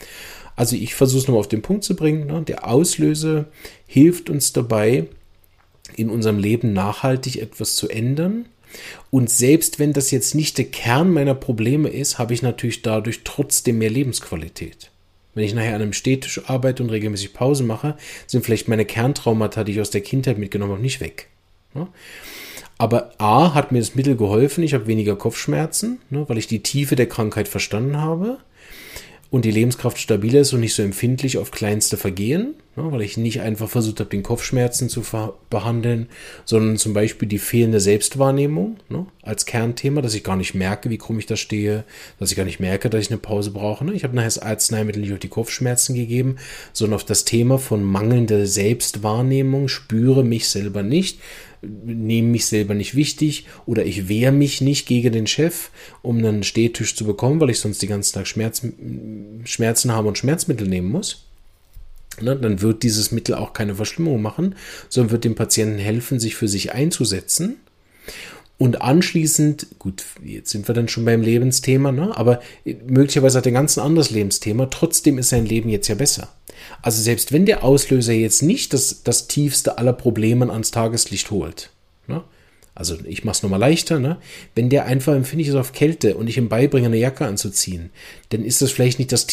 Also 0.56 0.76
ich 0.76 0.96
versuche 0.96 1.20
es 1.20 1.28
nochmal 1.28 1.40
auf 1.40 1.48
den 1.48 1.62
Punkt 1.62 1.84
zu 1.84 1.96
bringen. 1.96 2.28
Ne? 2.28 2.44
Der 2.44 2.68
Auslöser 2.68 3.46
hilft 3.88 4.30
uns 4.30 4.54
dabei, 4.54 5.08
in 5.96 6.10
unserem 6.10 6.40
Leben 6.40 6.74
nachhaltig 6.74 7.38
etwas 7.38 7.76
zu 7.76 7.90
ändern. 7.90 8.46
Und 9.12 9.30
selbst 9.30 9.80
wenn 9.80 9.94
das 9.94 10.12
jetzt 10.12 10.34
nicht 10.34 10.58
der 10.58 10.66
Kern 10.66 11.12
meiner 11.12 11.36
Probleme 11.36 11.90
ist, 11.90 12.18
habe 12.18 12.34
ich 12.34 12.42
natürlich 12.42 12.82
dadurch 12.82 13.22
trotzdem 13.24 13.78
mehr 13.78 13.92
Lebensqualität. 13.92 14.92
Wenn 15.36 15.46
ich 15.46 15.54
nachher 15.54 15.76
an 15.76 15.82
einem 15.82 15.94
Städtisch 15.94 16.42
arbeite 16.48 16.84
und 16.84 16.90
regelmäßig 16.90 17.34
Pause 17.34 17.64
mache, 17.64 17.98
sind 18.28 18.46
vielleicht 18.46 18.68
meine 18.68 18.86
Kerntraumata, 18.86 19.64
die 19.64 19.74
ich 19.74 19.82
aus 19.82 19.90
der 19.90 20.02
Kindheit 20.02 20.38
mitgenommen 20.38 20.74
habe, 20.74 20.82
nicht 20.82 21.02
weg. 21.02 21.30
Aber 22.78 23.12
A 23.18 23.54
hat 23.54 23.72
mir 23.72 23.80
das 23.80 23.96
Mittel 23.96 24.16
geholfen, 24.16 24.64
ich 24.64 24.74
habe 24.74 24.88
weniger 24.88 25.16
Kopfschmerzen, 25.16 26.00
ne, 26.10 26.26
weil 26.28 26.38
ich 26.38 26.48
die 26.48 26.64
Tiefe 26.64 26.96
der 26.96 27.08
Krankheit 27.08 27.48
verstanden 27.48 28.02
habe 28.02 28.40
und 29.34 29.46
die 29.46 29.52
Lebenskraft 29.52 29.98
stabiler 29.98 30.42
ist 30.42 30.54
und 30.54 30.60
nicht 30.60 30.76
so 30.76 30.84
empfindlich 30.84 31.40
auf 31.40 31.50
kleinste 31.50 31.98
Vergehen, 31.98 32.54
ne, 32.76 32.92
weil 32.92 33.02
ich 33.02 33.18
nicht 33.18 33.42
einfach 33.42 33.68
versucht 33.70 34.00
habe, 34.00 34.10
den 34.12 34.22
Kopfschmerzen 34.22 34.90
zu 34.90 35.04
behandeln, 35.50 36.08
sondern 36.46 36.78
zum 36.78 36.94
Beispiel 36.94 37.28
die 37.28 37.40
fehlende 37.40 37.80
Selbstwahrnehmung 37.80 38.78
ne, 38.90 39.08
als 39.22 39.46
Kernthema, 39.46 40.02
dass 40.02 40.14
ich 40.14 40.24
gar 40.24 40.36
nicht 40.36 40.54
merke, 40.54 40.90
wie 40.90 41.00
krumm 41.00 41.18
ich 41.18 41.26
da 41.26 41.36
stehe, 41.36 41.84
dass 42.20 42.30
ich 42.30 42.38
gar 42.38 42.46
nicht 42.46 42.60
merke, 42.60 42.90
dass 42.92 43.02
ich 43.02 43.10
eine 43.10 43.18
Pause 43.18 43.50
brauche. 43.50 43.86
Ne. 43.86 43.94
Ich 43.94 44.04
habe 44.04 44.16
nachher 44.16 44.28
das 44.28 44.40
Arzneimittel 44.40 45.02
nicht 45.02 45.14
auf 45.14 45.20
die 45.20 45.30
Kopfschmerzen 45.30 45.96
gegeben, 45.96 46.36
sondern 46.72 46.96
auf 46.96 47.06
das 47.06 47.26
Thema 47.26 47.58
von 47.58 47.84
mangelnder 47.84 48.46
Selbstwahrnehmung, 48.46 49.68
spüre 49.68 50.24
mich 50.24 50.48
selber 50.48 50.84
nicht, 50.84 51.20
nehme 51.64 52.30
mich 52.30 52.46
selber 52.46 52.74
nicht 52.74 52.96
wichtig 52.96 53.48
oder 53.66 53.86
ich 53.86 54.08
wehre 54.08 54.32
mich 54.32 54.62
nicht 54.62 54.88
gegen 54.88 55.12
den 55.12 55.28
Chef, 55.28 55.70
um 56.02 56.18
einen 56.18 56.44
Stehtisch 56.44 56.96
zu 56.96 57.06
bekommen, 57.06 57.40
weil 57.40 57.50
ich 57.50 57.60
sonst 57.60 57.82
den 57.82 57.90
ganzen 57.90 58.14
Tag 58.14 58.28
Schmerz, 58.28 58.62
Schmerzen 59.46 59.92
habe 59.92 60.08
und 60.08 60.18
Schmerzmittel 60.18 60.68
nehmen 60.68 60.92
muss. 60.92 61.26
Ne, 62.22 62.36
dann 62.36 62.62
wird 62.62 62.84
dieses 62.84 63.12
Mittel 63.12 63.34
auch 63.34 63.54
keine 63.54 63.74
Verschlimmung 63.74 64.22
machen, 64.22 64.56
sondern 64.88 65.12
wird 65.12 65.24
dem 65.24 65.34
Patienten 65.34 65.80
helfen, 65.80 66.20
sich 66.20 66.36
für 66.36 66.48
sich 66.48 66.72
einzusetzen. 66.72 67.58
Und 68.60 68.82
anschließend, 68.82 69.68
gut, 69.80 70.06
jetzt 70.24 70.52
sind 70.52 70.68
wir 70.68 70.76
dann 70.76 70.88
schon 70.88 71.06
beim 71.06 71.22
Lebensthema, 71.22 71.92
ne? 71.92 72.16
aber 72.16 72.40
möglicherweise 72.88 73.40
hat 73.40 73.48
er 73.48 73.52
ein 73.52 73.56
ganz 73.56 73.80
anderes 73.80 74.12
Lebensthema, 74.12 74.68
trotzdem 74.68 75.18
ist 75.18 75.30
sein 75.30 75.46
Leben 75.46 75.70
jetzt 75.70 75.88
ja 75.88 75.96
besser. 75.96 76.30
Also 76.82 77.02
selbst 77.02 77.32
wenn 77.32 77.46
der 77.46 77.64
Auslöser 77.64 78.14
jetzt 78.14 78.44
nicht 78.44 78.74
das, 78.74 79.04
das 79.04 79.28
tiefste 79.28 79.78
aller 79.78 79.94
Probleme 79.94 80.50
ans 80.52 80.72
Tageslicht 80.72 81.32
holt, 81.32 81.70
ne? 82.08 82.24
also 82.76 82.98
ich 83.06 83.24
mache 83.24 83.36
es 83.36 83.44
nochmal 83.44 83.60
leichter, 83.60 84.00
ne? 84.00 84.18
wenn 84.56 84.70
der 84.70 84.86
einfach 84.86 85.14
empfindlich 85.14 85.50
ist 85.50 85.56
auf 85.56 85.74
Kälte 85.74 86.16
und 86.16 86.28
ich 86.28 86.38
ihm 86.38 86.50
beibringe, 86.50 86.88
eine 86.88 86.98
Jacke 86.98 87.26
anzuziehen, 87.26 87.92
dann 88.30 88.44
ist 88.44 88.62
das 88.62 88.72
vielleicht 88.72 89.00
nicht, 89.00 89.12
das, 89.12 89.28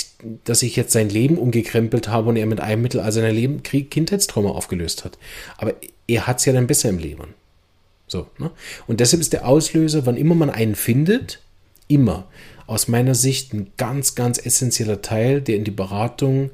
dass 0.45 0.63
ich 0.63 0.77
jetzt 0.77 0.93
sein 0.93 1.09
Leben 1.09 1.39
umgekrempelt 1.39 2.09
habe 2.09 2.29
und 2.29 2.37
er 2.37 2.47
mit 2.47 2.61
einem 2.61 2.83
Mittel 2.83 3.01
also 3.01 3.21
sein 3.21 3.35
Leben 3.35 3.63
Krieg, 3.63 3.91
Kindheitstrauma 3.91 4.51
aufgelöst 4.51 5.05
hat. 5.05 5.19
Aber 5.57 5.75
er 6.07 6.27
hat 6.27 6.39
es 6.39 6.45
ja 6.45 6.53
dann 6.53 6.67
besser 6.67 6.91
im 6.91 6.99
Leben. 6.99 7.35
So, 8.07 8.27
ne? 8.39 8.51
Und 8.87 9.01
deshalb 9.01 9.21
ist 9.21 9.33
der 9.33 9.47
Auslöser, 9.47 10.05
wann 10.05 10.17
immer 10.17 10.35
man 10.35 10.51
einen 10.51 10.75
findet, 10.75 11.41
immer 11.87 12.27
aus 12.67 12.89
meiner 12.89 13.15
Sicht 13.15 13.53
ein 13.53 13.73
ganz, 13.77 14.15
ganz 14.15 14.39
essentieller 14.39 15.01
Teil, 15.03 15.41
der 15.41 15.57
in 15.57 15.65
die 15.65 15.71
Beratung 15.71 16.51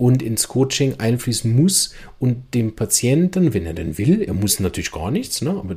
und 0.00 0.22
ins 0.22 0.48
Coaching 0.48 0.94
einfließen 0.96 1.54
muss 1.54 1.94
und 2.18 2.54
dem 2.54 2.74
Patienten, 2.74 3.52
wenn 3.52 3.66
er 3.66 3.74
denn 3.74 3.98
will, 3.98 4.22
er 4.22 4.32
muss 4.32 4.58
natürlich 4.58 4.92
gar 4.92 5.10
nichts, 5.10 5.42
ne? 5.42 5.50
aber 5.50 5.76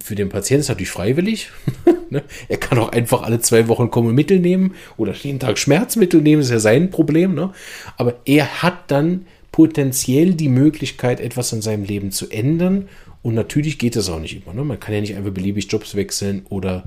für 0.00 0.16
den 0.16 0.28
Patienten 0.28 0.62
ist 0.62 0.68
natürlich 0.68 0.90
freiwillig. 0.90 1.50
Ne? 2.08 2.22
er 2.48 2.58
kann 2.58 2.78
auch 2.78 2.90
einfach 2.90 3.22
alle 3.22 3.40
zwei 3.40 3.66
Wochen 3.66 3.90
kommen 3.90 4.14
Mittel 4.14 4.38
nehmen 4.38 4.76
oder 4.96 5.12
jeden 5.12 5.40
Tag 5.40 5.58
Schmerzmittel 5.58 6.22
nehmen, 6.22 6.40
ist 6.40 6.52
ja 6.52 6.60
sein 6.60 6.90
Problem. 6.90 7.34
Ne? 7.34 7.50
Aber 7.96 8.14
er 8.24 8.62
hat 8.62 8.92
dann 8.92 9.26
potenziell 9.50 10.34
die 10.34 10.48
Möglichkeit, 10.48 11.18
etwas 11.18 11.52
an 11.52 11.62
seinem 11.62 11.82
Leben 11.82 12.12
zu 12.12 12.30
ändern 12.30 12.88
und 13.22 13.34
natürlich 13.34 13.80
geht 13.80 13.96
das 13.96 14.08
auch 14.08 14.20
nicht 14.20 14.40
immer. 14.40 14.54
Ne? 14.54 14.62
Man 14.62 14.78
kann 14.78 14.94
ja 14.94 15.00
nicht 15.00 15.16
einfach 15.16 15.32
beliebig 15.32 15.66
Jobs 15.68 15.96
wechseln 15.96 16.46
oder 16.48 16.84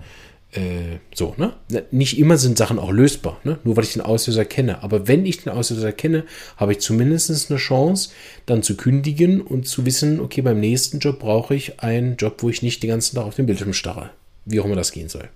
äh, 0.51 0.97
so. 1.13 1.35
Ne? 1.37 1.53
Nicht 1.91 2.17
immer 2.17 2.37
sind 2.37 2.57
Sachen 2.57 2.79
auch 2.79 2.91
lösbar, 2.91 3.39
ne? 3.43 3.59
nur 3.63 3.77
weil 3.77 3.83
ich 3.83 3.93
den 3.93 4.01
Auslöser 4.01 4.45
kenne. 4.45 4.83
Aber 4.83 5.07
wenn 5.07 5.25
ich 5.25 5.43
den 5.43 5.51
Auslöser 5.51 5.91
kenne, 5.91 6.25
habe 6.57 6.73
ich 6.73 6.79
zumindest 6.79 7.49
eine 7.49 7.59
Chance, 7.59 8.09
dann 8.45 8.63
zu 8.63 8.75
kündigen 8.75 9.41
und 9.41 9.67
zu 9.67 9.85
wissen, 9.85 10.19
okay, 10.19 10.41
beim 10.41 10.59
nächsten 10.59 10.99
Job 10.99 11.19
brauche 11.19 11.55
ich 11.55 11.81
einen 11.81 12.15
Job, 12.15 12.41
wo 12.41 12.49
ich 12.49 12.61
nicht 12.61 12.81
den 12.81 12.89
ganzen 12.89 13.15
Tag 13.15 13.25
auf 13.25 13.35
den 13.35 13.45
Bildschirm 13.45 13.73
starre. 13.73 14.09
Wie 14.45 14.59
auch 14.59 14.65
immer 14.65 14.75
das 14.75 14.91
gehen 14.91 15.09
soll. 15.09 15.29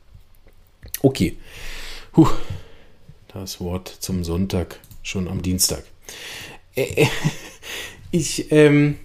Okay. 1.01 1.37
Puh. 2.11 2.27
Das 3.33 3.59
Wort 3.59 3.87
zum 3.99 4.23
Sonntag 4.23 4.79
schon 5.01 5.27
am 5.27 5.41
Dienstag. 5.41 5.83
Äh, 6.75 7.07
ich, 8.11 8.51
ähm, 8.51 8.97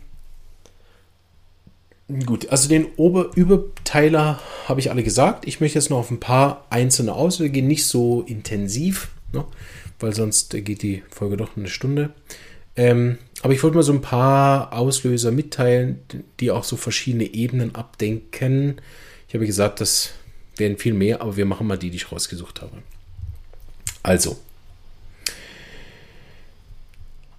Gut, 2.25 2.49
also 2.49 2.71
den 2.71 2.87
Ober 2.97 3.31
Überteiler 3.35 4.40
habe 4.66 4.81
ich 4.81 4.90
alle 4.90 5.03
gesagt. 5.03 5.47
Ich 5.47 5.61
möchte 5.61 5.79
jetzt 5.79 5.90
noch 5.90 5.99
auf 5.99 6.11
ein 6.11 6.21
paar 6.21 6.64
einzelne 6.71 7.12
Auswege 7.12 7.51
gehen, 7.51 7.66
nicht 7.66 7.85
so 7.85 8.23
intensiv, 8.23 9.09
ne? 9.33 9.44
weil 10.01 10.14
sonst 10.14 10.51
geht 10.64 10.81
die 10.81 11.03
Folge 11.11 11.37
doch 11.37 11.57
eine 11.57 11.68
Stunde. 11.68 12.14
Ähm, 12.77 13.18
aber 13.42 13.53
ich 13.53 13.62
wollte 13.62 13.77
mal 13.77 13.83
so 13.83 13.92
ein 13.92 14.01
paar 14.01 14.73
Auslöser 14.73 15.33
mitteilen, 15.33 16.01
die 16.40 16.51
auch 16.51 16.64
so 16.64 16.77
verschiedene 16.77 17.35
Ebenen 17.35 17.75
abdenken. 17.75 18.81
Ich 19.29 19.35
habe 19.35 19.44
gesagt, 19.44 19.83
das 19.83 20.12
wären 20.57 20.79
viel 20.79 20.94
mehr, 20.94 21.21
aber 21.21 21.37
wir 21.37 21.44
machen 21.44 21.66
mal 21.66 21.77
die, 21.77 21.90
die 21.90 21.97
ich 21.97 22.11
rausgesucht 22.11 22.62
habe. 22.62 22.79
Also, 24.03 24.38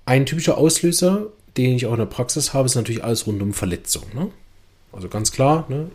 ein 0.06 0.28
typischer 0.28 0.60
Auslöser, 0.60 1.28
den 1.58 1.76
ich 1.76 1.88
auch 1.88 1.94
in 1.94 2.00
der 2.00 2.06
Praxis 2.06 2.54
habe, 2.54 2.68
ist 2.68 2.76
natürlich 2.76 3.04
alles 3.04 3.26
rund 3.26 3.42
um 3.42 3.54
Verletzung. 3.54 4.04
Ne? 4.14 4.30
Also 4.92 5.08
ganz 5.08 5.32
klar, 5.32 5.66
ne, 5.70 5.90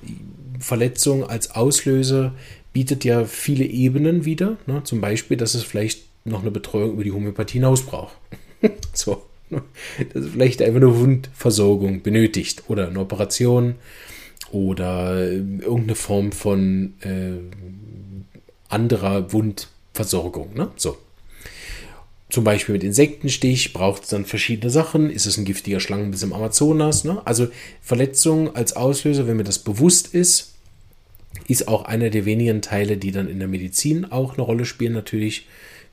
Verletzung 0.58 1.24
als 1.24 1.50
Auslöser 1.52 2.34
bietet 2.72 3.04
ja 3.04 3.24
viele 3.24 3.64
Ebenen 3.64 4.24
wieder. 4.24 4.56
Ne, 4.66 4.82
zum 4.84 5.00
Beispiel, 5.00 5.36
dass 5.36 5.54
es 5.54 5.62
vielleicht 5.62 6.04
noch 6.24 6.42
eine 6.42 6.50
Betreuung 6.50 6.92
über 6.92 7.04
die 7.04 7.12
Homöopathie 7.12 7.54
hinaus 7.54 7.82
braucht. 7.82 8.16
so, 8.92 9.22
ne, 9.50 9.62
dass 10.12 10.24
es 10.24 10.30
vielleicht 10.30 10.62
einfach 10.62 10.80
eine 10.80 10.98
Wundversorgung 10.98 12.02
benötigt 12.02 12.64
oder 12.68 12.88
eine 12.88 13.00
Operation 13.00 13.76
oder 14.50 15.30
irgendeine 15.30 15.96
Form 15.96 16.32
von 16.32 16.94
äh, 17.00 17.38
anderer 18.68 19.32
Wundversorgung. 19.32 20.54
Ne? 20.54 20.70
So 20.76 20.96
zum 22.34 22.42
Beispiel 22.42 22.72
mit 22.72 22.82
Insektenstich 22.82 23.72
braucht 23.72 24.02
es 24.02 24.08
dann 24.08 24.24
verschiedene 24.24 24.68
Sachen. 24.68 25.08
Ist 25.08 25.24
es 25.24 25.38
ein 25.38 25.44
giftiger 25.44 25.78
Schlangenbiss 25.78 26.24
im 26.24 26.32
Amazonas? 26.32 27.04
Ne? 27.04 27.24
Also 27.24 27.46
Verletzung 27.80 28.56
als 28.56 28.74
Auslöser, 28.74 29.28
wenn 29.28 29.36
mir 29.36 29.44
das 29.44 29.60
bewusst 29.60 30.12
ist, 30.12 30.54
ist 31.46 31.68
auch 31.68 31.84
einer 31.84 32.10
der 32.10 32.24
wenigen 32.24 32.60
Teile, 32.60 32.96
die 32.96 33.12
dann 33.12 33.28
in 33.28 33.38
der 33.38 33.46
Medizin 33.46 34.04
auch 34.10 34.34
eine 34.34 34.42
Rolle 34.42 34.64
spielen. 34.64 34.94
Natürlich, 34.94 35.46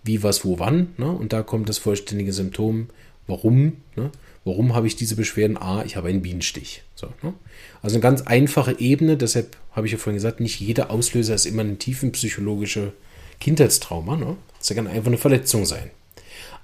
wie, 0.03 0.23
was, 0.23 0.43
wo, 0.43 0.57
wann. 0.57 0.87
Ne? 0.97 1.11
Und 1.11 1.31
da 1.31 1.43
kommt 1.43 1.69
das 1.69 1.77
vollständige 1.77 2.33
Symptom. 2.33 2.87
Warum? 3.27 3.73
Ne? 3.95 4.09
Warum 4.43 4.73
habe 4.73 4.87
ich 4.87 4.95
diese 4.95 5.15
Beschwerden? 5.15 5.57
A, 5.57 5.85
ich 5.85 5.95
habe 5.95 6.09
einen 6.09 6.23
Bienenstich. 6.23 6.81
So, 6.95 7.13
ne? 7.21 7.35
Also 7.83 7.97
eine 7.97 8.01
ganz 8.01 8.23
einfache 8.23 8.79
Ebene. 8.79 9.15
Deshalb 9.15 9.57
habe 9.73 9.85
ich 9.85 9.93
ja 9.93 9.99
vorhin 9.99 10.17
gesagt, 10.17 10.39
nicht 10.39 10.59
jeder 10.59 10.89
Auslöser 10.89 11.35
ist 11.35 11.45
immer 11.45 11.63
ein 11.63 11.77
tiefenpsychologischer 11.77 12.93
Kindheitstrauma. 13.39 14.17
Ne? 14.17 14.37
Das 14.57 14.75
kann 14.75 14.87
einfach 14.87 15.07
eine 15.07 15.19
Verletzung 15.19 15.67
sein. 15.67 15.91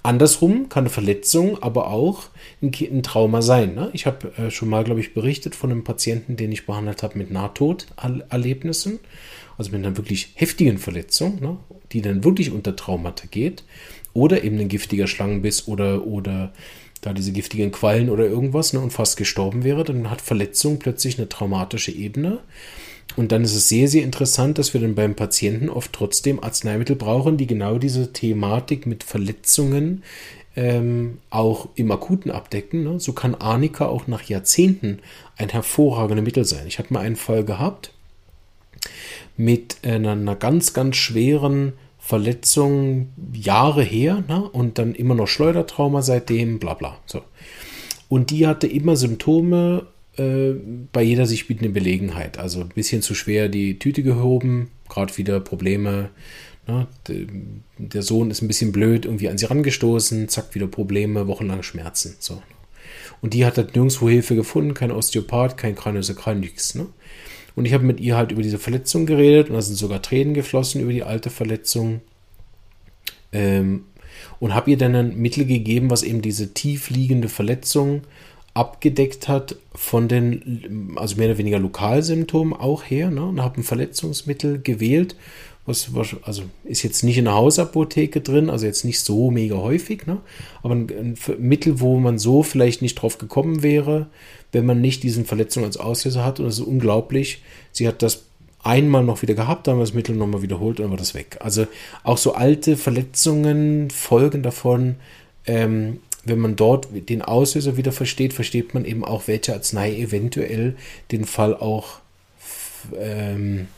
Andersrum 0.02 0.68
kann 0.68 0.84
eine 0.84 0.90
Verletzung 0.90 1.62
aber 1.62 1.88
auch 1.90 2.24
ein, 2.62 3.02
Trauma 3.02 3.42
sein. 3.42 3.74
Ne? 3.74 3.90
Ich 3.92 4.06
habe 4.06 4.32
äh, 4.38 4.50
schon 4.50 4.68
mal, 4.68 4.84
glaube 4.84 5.00
ich, 5.00 5.14
berichtet 5.14 5.54
von 5.54 5.70
einem 5.70 5.84
Patienten, 5.84 6.36
den 6.36 6.52
ich 6.52 6.66
behandelt 6.66 7.02
habe 7.02 7.18
mit 7.18 7.30
Nahtoderlebnissen, 7.30 9.00
also 9.56 9.70
mit 9.72 9.84
einer 9.84 9.96
wirklich 9.96 10.30
heftigen 10.34 10.78
Verletzung, 10.78 11.40
ne? 11.40 11.56
die 11.92 12.00
dann 12.00 12.24
wirklich 12.24 12.52
unter 12.52 12.76
Traumata 12.76 13.26
geht, 13.30 13.64
oder 14.12 14.42
eben 14.44 14.58
ein 14.58 14.68
giftiger 14.68 15.06
Schlangenbiss 15.06 15.68
oder, 15.68 16.06
oder 16.06 16.52
da 17.00 17.12
diese 17.12 17.32
giftigen 17.32 17.70
Quallen 17.70 18.10
oder 18.10 18.26
irgendwas 18.26 18.72
ne, 18.72 18.80
und 18.80 18.92
fast 18.92 19.16
gestorben 19.16 19.64
wäre, 19.64 19.84
dann 19.84 20.10
hat 20.10 20.20
Verletzung 20.20 20.78
plötzlich 20.78 21.18
eine 21.18 21.28
traumatische 21.28 21.92
Ebene. 21.92 22.40
Und 23.18 23.32
dann 23.32 23.42
ist 23.42 23.56
es 23.56 23.68
sehr, 23.68 23.88
sehr 23.88 24.04
interessant, 24.04 24.58
dass 24.58 24.74
wir 24.74 24.80
dann 24.80 24.94
beim 24.94 25.16
Patienten 25.16 25.70
oft 25.70 25.92
trotzdem 25.92 26.40
Arzneimittel 26.40 26.94
brauchen, 26.94 27.36
die 27.36 27.48
genau 27.48 27.78
diese 27.78 28.12
Thematik 28.12 28.86
mit 28.86 29.02
Verletzungen 29.02 30.04
ähm, 30.54 31.18
auch 31.28 31.68
im 31.74 31.90
Akuten 31.90 32.30
abdecken. 32.30 32.84
Ne? 32.84 33.00
So 33.00 33.14
kann 33.14 33.34
Arnika 33.34 33.86
auch 33.86 34.06
nach 34.06 34.22
Jahrzehnten 34.22 35.00
ein 35.36 35.48
hervorragendes 35.48 36.24
Mittel 36.24 36.44
sein. 36.44 36.68
Ich 36.68 36.78
hatte 36.78 36.92
mal 36.92 37.00
einen 37.00 37.16
Fall 37.16 37.42
gehabt, 37.42 37.92
mit 39.36 39.78
einer, 39.82 40.12
einer 40.12 40.36
ganz, 40.36 40.72
ganz 40.72 40.94
schweren 40.94 41.72
Verletzung 41.98 43.08
Jahre 43.32 43.82
her 43.82 44.22
ne? 44.28 44.48
und 44.48 44.78
dann 44.78 44.94
immer 44.94 45.16
noch 45.16 45.26
Schleudertrauma 45.26 46.02
seitdem, 46.02 46.60
bla 46.60 46.74
bla. 46.74 46.96
So. 47.06 47.22
Und 48.08 48.30
die 48.30 48.46
hatte 48.46 48.68
immer 48.68 48.94
Symptome 48.94 49.88
äh, 50.18 50.54
bei 50.92 51.02
jeder 51.02 51.26
sich 51.26 51.46
bietenden 51.46 51.74
Gelegenheit. 51.74 52.38
Also 52.38 52.60
ein 52.60 52.68
bisschen 52.68 53.02
zu 53.02 53.14
schwer 53.14 53.48
die 53.48 53.78
Tüte 53.78 54.02
gehoben, 54.02 54.70
gerade 54.88 55.16
wieder 55.16 55.40
Probleme. 55.40 56.10
Ne? 56.66 56.86
Der 57.78 58.02
Sohn 58.02 58.30
ist 58.30 58.42
ein 58.42 58.48
bisschen 58.48 58.72
blöd, 58.72 59.04
irgendwie 59.04 59.28
an 59.28 59.38
sie 59.38 59.46
rangestoßen, 59.46 60.28
zack, 60.28 60.54
wieder 60.54 60.66
Probleme, 60.66 61.26
wochenlang 61.26 61.62
Schmerzen. 61.62 62.16
So. 62.18 62.42
Und 63.20 63.34
die 63.34 63.46
hat 63.46 63.56
halt 63.56 63.74
nirgendwo 63.74 64.08
Hilfe 64.08 64.34
gefunden, 64.34 64.74
kein 64.74 64.92
Osteopath, 64.92 65.56
kein 65.56 65.74
Kraniosakral, 65.74 66.36
nichts. 66.36 66.74
Ne? 66.74 66.86
Und 67.56 67.64
ich 67.64 67.72
habe 67.72 67.84
mit 67.84 68.00
ihr 68.00 68.16
halt 68.16 68.32
über 68.32 68.42
diese 68.42 68.58
Verletzung 68.58 69.06
geredet 69.06 69.48
und 69.48 69.54
da 69.54 69.62
sind 69.62 69.76
sogar 69.76 70.02
Tränen 70.02 70.34
geflossen 70.34 70.80
über 70.80 70.92
die 70.92 71.02
alte 71.02 71.30
Verletzung. 71.30 72.00
Ähm, 73.32 73.84
und 74.40 74.54
habe 74.54 74.70
ihr 74.70 74.78
dann 74.78 74.94
ein 74.94 75.16
Mittel 75.16 75.44
gegeben, 75.44 75.90
was 75.90 76.02
eben 76.02 76.22
diese 76.22 76.54
tief 76.54 76.90
liegende 76.90 77.28
Verletzung 77.28 78.02
abgedeckt 78.58 79.28
hat 79.28 79.56
von 79.72 80.08
den, 80.08 80.96
also 80.96 81.16
mehr 81.16 81.28
oder 81.28 81.38
weniger 81.38 81.60
Lokalsymptomen 81.60 82.52
auch 82.52 82.82
her. 82.82 83.10
Ne? 83.10 83.24
Und 83.24 83.40
habe 83.40 83.60
ein 83.60 83.62
Verletzungsmittel 83.62 84.60
gewählt, 84.60 85.14
was, 85.64 85.94
was, 85.94 86.16
also 86.22 86.42
ist 86.64 86.82
jetzt 86.82 87.04
nicht 87.04 87.18
in 87.18 87.26
der 87.26 87.34
Hausapotheke 87.34 88.20
drin, 88.20 88.50
also 88.50 88.66
jetzt 88.66 88.84
nicht 88.84 89.00
so 89.00 89.30
mega 89.30 89.56
häufig, 89.56 90.06
ne? 90.06 90.18
aber 90.62 90.74
ein, 90.74 90.88
ein 90.88 91.16
Mittel, 91.38 91.78
wo 91.78 92.00
man 92.00 92.18
so 92.18 92.42
vielleicht 92.42 92.82
nicht 92.82 92.96
drauf 92.96 93.18
gekommen 93.18 93.62
wäre, 93.62 94.06
wenn 94.50 94.66
man 94.66 94.80
nicht 94.80 95.02
diesen 95.02 95.24
Verletzung 95.24 95.64
als 95.64 95.76
Auslöser 95.76 96.24
hat. 96.24 96.40
Und 96.40 96.46
das 96.46 96.58
ist 96.58 96.66
unglaublich. 96.66 97.42
Sie 97.70 97.86
hat 97.86 98.02
das 98.02 98.24
einmal 98.64 99.04
noch 99.04 99.22
wieder 99.22 99.34
gehabt, 99.34 99.66
dann 99.66 99.74
haben 99.74 99.80
wir 99.80 99.84
das 99.84 99.94
Mittel 99.94 100.16
nochmal 100.16 100.42
wiederholt 100.42 100.80
und 100.80 100.84
dann 100.84 100.90
war 100.90 100.98
das 100.98 101.14
weg. 101.14 101.36
Also 101.40 101.66
auch 102.02 102.18
so 102.18 102.34
alte 102.34 102.76
Verletzungen, 102.76 103.90
Folgen 103.90 104.42
davon, 104.42 104.96
ähm, 105.46 106.00
wenn 106.24 106.38
man 106.38 106.56
dort 106.56 106.88
den 106.92 107.22
Auslöser 107.22 107.76
wieder 107.76 107.92
versteht, 107.92 108.32
versteht 108.32 108.74
man 108.74 108.84
eben 108.84 109.04
auch, 109.04 109.28
welche 109.28 109.54
Arznei 109.54 109.96
eventuell 109.96 110.76
den 111.10 111.24
Fall 111.24 111.54
auch 111.54 112.00
ähm, 112.98 113.68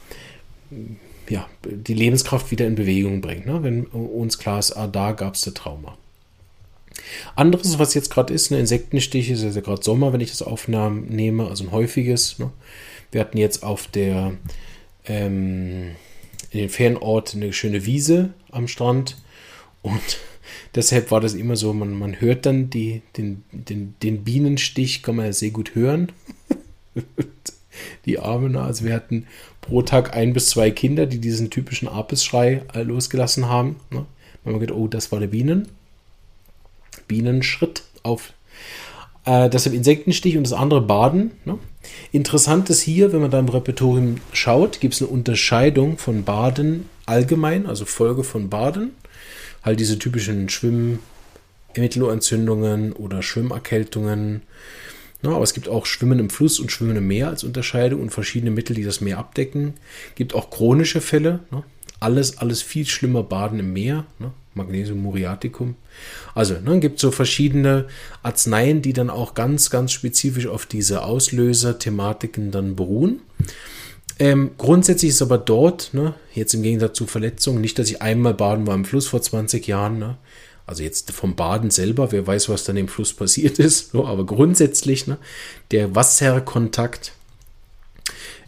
ja, 1.28 1.48
die 1.64 1.94
Lebenskraft 1.94 2.50
wieder 2.50 2.66
in 2.66 2.74
Bewegung 2.74 3.20
bringt. 3.20 3.46
Ne? 3.46 3.62
Wenn 3.62 3.84
uns 3.86 4.38
klar 4.38 4.58
ist, 4.58 4.72
ah, 4.72 4.86
da 4.86 5.12
gab 5.12 5.34
es 5.34 5.42
das 5.42 5.54
Trauma. 5.54 5.96
Anderes, 7.34 7.78
was 7.78 7.94
jetzt 7.94 8.10
gerade 8.10 8.34
ist, 8.34 8.50
eine 8.50 8.60
Insektenstich, 8.60 9.30
ist 9.30 9.42
ja 9.42 9.60
gerade 9.60 9.82
Sommer, 9.82 10.12
wenn 10.12 10.20
ich 10.20 10.30
das 10.30 10.42
aufnehme, 10.42 11.46
also 11.46 11.64
ein 11.64 11.72
häufiges. 11.72 12.38
Ne? 12.38 12.50
Wir 13.12 13.20
hatten 13.20 13.38
jetzt 13.38 13.62
auf 13.62 13.86
der 13.86 14.32
ähm, 15.06 15.92
in 16.50 16.58
den 16.58 16.68
Fernort 16.68 17.34
eine 17.34 17.52
schöne 17.52 17.86
Wiese 17.86 18.30
am 18.50 18.68
Strand 18.68 19.16
und 19.82 20.18
deshalb 20.74 21.10
war 21.10 21.20
das 21.20 21.34
immer 21.34 21.56
so, 21.56 21.72
man, 21.72 21.98
man 21.98 22.20
hört 22.20 22.46
dann 22.46 22.70
die, 22.70 23.02
den, 23.16 23.44
den, 23.52 23.94
den 24.02 24.24
Bienenstich, 24.24 25.02
kann 25.02 25.16
man 25.16 25.26
ja 25.26 25.32
sehr 25.32 25.50
gut 25.50 25.74
hören. 25.74 26.12
die 28.06 28.18
Armen, 28.18 28.56
also 28.56 28.84
wir 28.84 28.94
hatten 28.94 29.26
pro 29.60 29.82
Tag 29.82 30.14
ein 30.16 30.32
bis 30.32 30.48
zwei 30.48 30.70
Kinder, 30.70 31.06
die 31.06 31.18
diesen 31.18 31.50
typischen 31.50 31.88
Apis-Schrei 31.88 32.62
äh, 32.74 32.82
losgelassen 32.82 33.48
haben. 33.48 33.76
Ne? 33.90 34.06
Man 34.44 34.54
hat 34.54 34.60
gedacht, 34.60 34.78
oh, 34.78 34.88
das 34.88 35.12
war 35.12 35.20
der 35.20 35.28
Bienen. 35.28 35.68
Bienenschritt 37.06 37.82
auf. 38.02 38.32
Äh, 39.24 39.50
deshalb 39.50 39.74
Insektenstich 39.74 40.36
und 40.36 40.44
das 40.44 40.52
andere 40.52 40.80
Baden. 40.80 41.32
Ne? 41.44 41.58
Interessant 42.12 42.70
ist 42.70 42.80
hier, 42.80 43.12
wenn 43.12 43.20
man 43.20 43.30
da 43.30 43.38
im 43.38 43.48
Repertorium 43.48 44.16
schaut, 44.32 44.80
gibt 44.80 44.94
es 44.94 45.02
eine 45.02 45.10
Unterscheidung 45.10 45.98
von 45.98 46.24
Baden 46.24 46.88
allgemein, 47.06 47.66
also 47.66 47.84
Folge 47.84 48.24
von 48.24 48.48
Baden. 48.48 48.92
Halt 49.62 49.80
diese 49.80 49.98
typischen 49.98 50.48
Schwimm-Mittelohrentzündungen 50.48 52.92
oder 52.92 53.22
Schwimmerkältungen 53.22 54.42
No, 55.22 55.34
aber 55.34 55.44
es 55.44 55.52
gibt 55.52 55.68
auch 55.68 55.84
Schwimmen 55.84 56.18
im 56.18 56.30
Fluss 56.30 56.58
und 56.60 56.72
Schwimmen 56.72 56.96
im 56.96 57.06
Meer 57.06 57.28
als 57.28 57.44
Unterscheidung 57.44 58.00
und 58.00 58.08
verschiedene 58.10 58.50
Mittel, 58.50 58.74
die 58.74 58.84
das 58.84 59.02
Meer 59.02 59.18
abdecken. 59.18 59.74
Gibt 60.14 60.34
auch 60.34 60.48
chronische 60.50 61.02
Fälle. 61.02 61.40
Ne? 61.50 61.62
Alles, 61.98 62.38
alles 62.38 62.62
viel 62.62 62.86
schlimmer 62.86 63.22
Baden 63.22 63.58
im 63.58 63.74
Meer. 63.74 64.06
Ne? 64.18 64.32
Magnesium 64.54 65.02
muriaticum. 65.02 65.76
Also, 66.34 66.58
ne, 66.58 66.80
gibt 66.80 66.98
so 66.98 67.10
verschiedene 67.10 67.86
Arzneien, 68.22 68.82
die 68.82 68.92
dann 68.92 69.10
auch 69.10 69.34
ganz, 69.34 69.70
ganz 69.70 69.92
spezifisch 69.92 70.48
auf 70.48 70.66
diese 70.66 71.04
Auslöser-Thematiken 71.04 72.50
dann 72.50 72.74
beruhen. 72.74 73.20
Ähm, 74.20 74.50
grundsätzlich 74.58 75.12
ist 75.12 75.22
aber 75.22 75.38
dort, 75.38 75.94
ne, 75.94 76.14
jetzt 76.34 76.52
im 76.52 76.62
Gegensatz 76.62 76.92
zu 76.92 77.06
Verletzungen, 77.06 77.62
nicht, 77.62 77.78
dass 77.78 77.88
ich 77.88 78.02
einmal 78.02 78.34
baden 78.34 78.66
war 78.66 78.74
im 78.74 78.84
Fluss 78.84 79.08
vor 79.08 79.22
20 79.22 79.66
Jahren, 79.66 79.98
ne, 79.98 80.18
also 80.66 80.82
jetzt 80.82 81.10
vom 81.10 81.36
Baden 81.36 81.70
selber, 81.70 82.12
wer 82.12 82.26
weiß, 82.26 82.50
was 82.50 82.64
dann 82.64 82.76
im 82.76 82.86
Fluss 82.86 83.14
passiert 83.14 83.58
ist, 83.58 83.92
so, 83.92 84.06
aber 84.06 84.26
grundsätzlich, 84.26 85.06
ne, 85.06 85.16
der 85.70 85.94
Wasserkontakt 85.94 87.12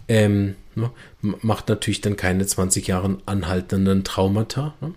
ähm, 0.08 0.56
ne, 0.74 0.90
macht 1.22 1.70
natürlich 1.70 2.02
dann 2.02 2.16
keine 2.16 2.44
20 2.44 2.86
Jahre 2.86 3.16
anhaltenden 3.24 4.04
Traumata. 4.04 4.74
Ne. 4.82 4.92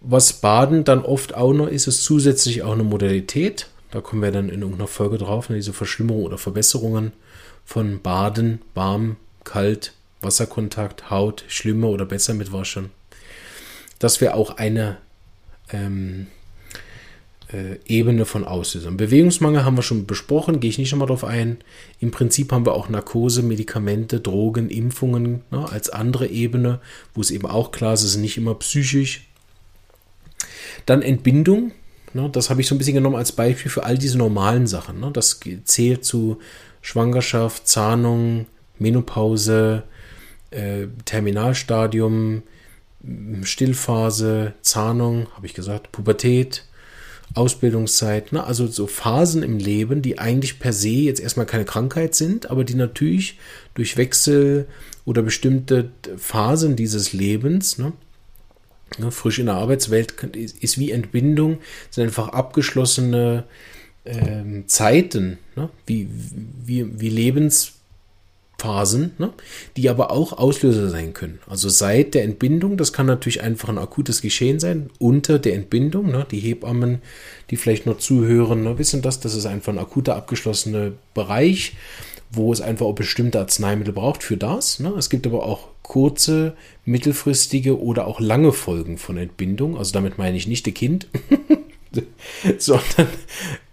Was 0.00 0.34
Baden 0.34 0.84
dann 0.84 1.00
oft 1.00 1.34
auch 1.34 1.52
noch 1.52 1.66
ist, 1.66 1.88
ist 1.88 2.04
zusätzlich 2.04 2.62
auch 2.62 2.74
eine 2.74 2.84
Modalität. 2.84 3.66
Da 3.90 4.00
kommen 4.00 4.22
wir 4.22 4.30
dann 4.30 4.50
in 4.50 4.62
irgendeiner 4.62 4.86
Folge 4.86 5.18
drauf, 5.18 5.48
ne, 5.48 5.56
diese 5.56 5.72
Verschlimmerung 5.72 6.22
oder 6.22 6.38
Verbesserungen 6.38 7.10
von 7.64 8.00
Baden, 8.00 8.60
warm, 8.74 9.16
kalt, 9.50 9.94
Wasserkontakt, 10.20 11.10
Haut, 11.10 11.44
schlimmer 11.48 11.88
oder 11.88 12.04
besser 12.04 12.34
mit 12.34 12.52
Waschen. 12.52 12.90
Das 13.98 14.20
wäre 14.20 14.34
auch 14.34 14.56
eine 14.56 14.98
ähm, 15.72 16.28
äh, 17.52 17.78
Ebene 17.86 18.26
von 18.26 18.44
Auslösern. 18.44 18.96
Bewegungsmangel 18.96 19.64
haben 19.64 19.76
wir 19.76 19.82
schon 19.82 20.06
besprochen, 20.06 20.60
gehe 20.60 20.70
ich 20.70 20.78
nicht 20.78 20.92
nochmal 20.92 21.08
drauf 21.08 21.24
ein. 21.24 21.58
Im 21.98 22.12
Prinzip 22.12 22.52
haben 22.52 22.64
wir 22.64 22.74
auch 22.74 22.88
Narkose, 22.88 23.42
Medikamente, 23.42 24.20
Drogen, 24.20 24.70
Impfungen 24.70 25.42
ne, 25.50 25.68
als 25.68 25.90
andere 25.90 26.28
Ebene, 26.28 26.80
wo 27.14 27.20
es 27.20 27.32
eben 27.32 27.46
auch 27.46 27.72
klar 27.72 27.94
ist, 27.94 28.04
es 28.04 28.12
ist 28.12 28.20
nicht 28.20 28.36
immer 28.36 28.54
psychisch. 28.54 29.26
Dann 30.86 31.02
Entbindung, 31.02 31.72
ne, 32.14 32.30
das 32.30 32.50
habe 32.50 32.60
ich 32.60 32.68
so 32.68 32.74
ein 32.76 32.78
bisschen 32.78 32.94
genommen 32.94 33.16
als 33.16 33.32
Beispiel 33.32 33.70
für 33.70 33.82
all 33.82 33.98
diese 33.98 34.16
normalen 34.16 34.68
Sachen. 34.68 35.00
Ne. 35.00 35.10
Das 35.12 35.40
zählt 35.64 36.04
zu 36.04 36.38
Schwangerschaft, 36.82 37.66
Zahnung, 37.66 38.46
Menopause, 38.80 39.84
äh, 40.50 40.86
Terminalstadium, 41.04 42.42
Stillphase, 43.42 44.54
Zahnung, 44.62 45.28
habe 45.36 45.46
ich 45.46 45.54
gesagt, 45.54 45.92
Pubertät, 45.92 46.64
Ausbildungszeit, 47.34 48.32
ne? 48.32 48.42
also 48.42 48.66
so 48.66 48.86
Phasen 48.86 49.42
im 49.42 49.58
Leben, 49.58 50.02
die 50.02 50.18
eigentlich 50.18 50.58
per 50.58 50.72
se 50.72 50.88
jetzt 50.88 51.20
erstmal 51.20 51.46
keine 51.46 51.64
Krankheit 51.64 52.14
sind, 52.14 52.50
aber 52.50 52.64
die 52.64 52.74
natürlich 52.74 53.38
durch 53.74 53.96
Wechsel 53.96 54.66
oder 55.04 55.22
bestimmte 55.22 55.90
Phasen 56.16 56.74
dieses 56.74 57.12
Lebens, 57.12 57.78
ne? 57.78 57.92
Ne, 58.98 59.12
frisch 59.12 59.38
in 59.38 59.46
der 59.46 59.54
Arbeitswelt 59.54 60.14
ist 60.34 60.76
wie 60.76 60.90
Entbindung, 60.90 61.58
sind 61.90 62.04
einfach 62.04 62.30
abgeschlossene 62.30 63.44
ähm, 64.04 64.66
Zeiten, 64.66 65.38
ne? 65.54 65.70
wie, 65.86 66.08
wie, 66.64 67.00
wie 67.00 67.08
Lebens 67.08 67.74
Phasen, 68.60 69.12
ne, 69.16 69.32
die 69.76 69.88
aber 69.88 70.10
auch 70.10 70.34
Auslöser 70.34 70.90
sein 70.90 71.14
können. 71.14 71.38
Also 71.48 71.70
seit 71.70 72.12
der 72.14 72.24
Entbindung, 72.24 72.76
das 72.76 72.92
kann 72.92 73.06
natürlich 73.06 73.42
einfach 73.42 73.70
ein 73.70 73.78
akutes 73.78 74.20
Geschehen 74.20 74.60
sein, 74.60 74.90
unter 74.98 75.38
der 75.38 75.54
Entbindung, 75.54 76.10
ne, 76.10 76.26
die 76.30 76.40
Hebammen, 76.40 77.00
die 77.50 77.56
vielleicht 77.56 77.86
noch 77.86 77.98
zuhören, 77.98 78.62
ne, 78.62 78.78
wissen 78.78 79.00
das, 79.00 79.18
das 79.20 79.34
ist 79.34 79.46
einfach 79.46 79.72
ein 79.72 79.78
akuter 79.78 80.14
abgeschlossener 80.14 80.92
Bereich, 81.14 81.74
wo 82.30 82.52
es 82.52 82.60
einfach 82.60 82.86
auch 82.86 82.94
bestimmte 82.94 83.40
Arzneimittel 83.40 83.94
braucht 83.94 84.22
für 84.22 84.36
das. 84.36 84.78
Ne. 84.78 84.92
Es 84.98 85.08
gibt 85.08 85.26
aber 85.26 85.44
auch 85.44 85.68
kurze, 85.82 86.54
mittelfristige 86.84 87.80
oder 87.80 88.06
auch 88.06 88.20
lange 88.20 88.52
Folgen 88.52 88.98
von 88.98 89.16
Entbindung. 89.16 89.76
Also 89.76 89.92
damit 89.92 90.18
meine 90.18 90.36
ich 90.36 90.46
nicht 90.46 90.66
das 90.66 90.74
Kind, 90.74 91.08
sondern 92.58 93.08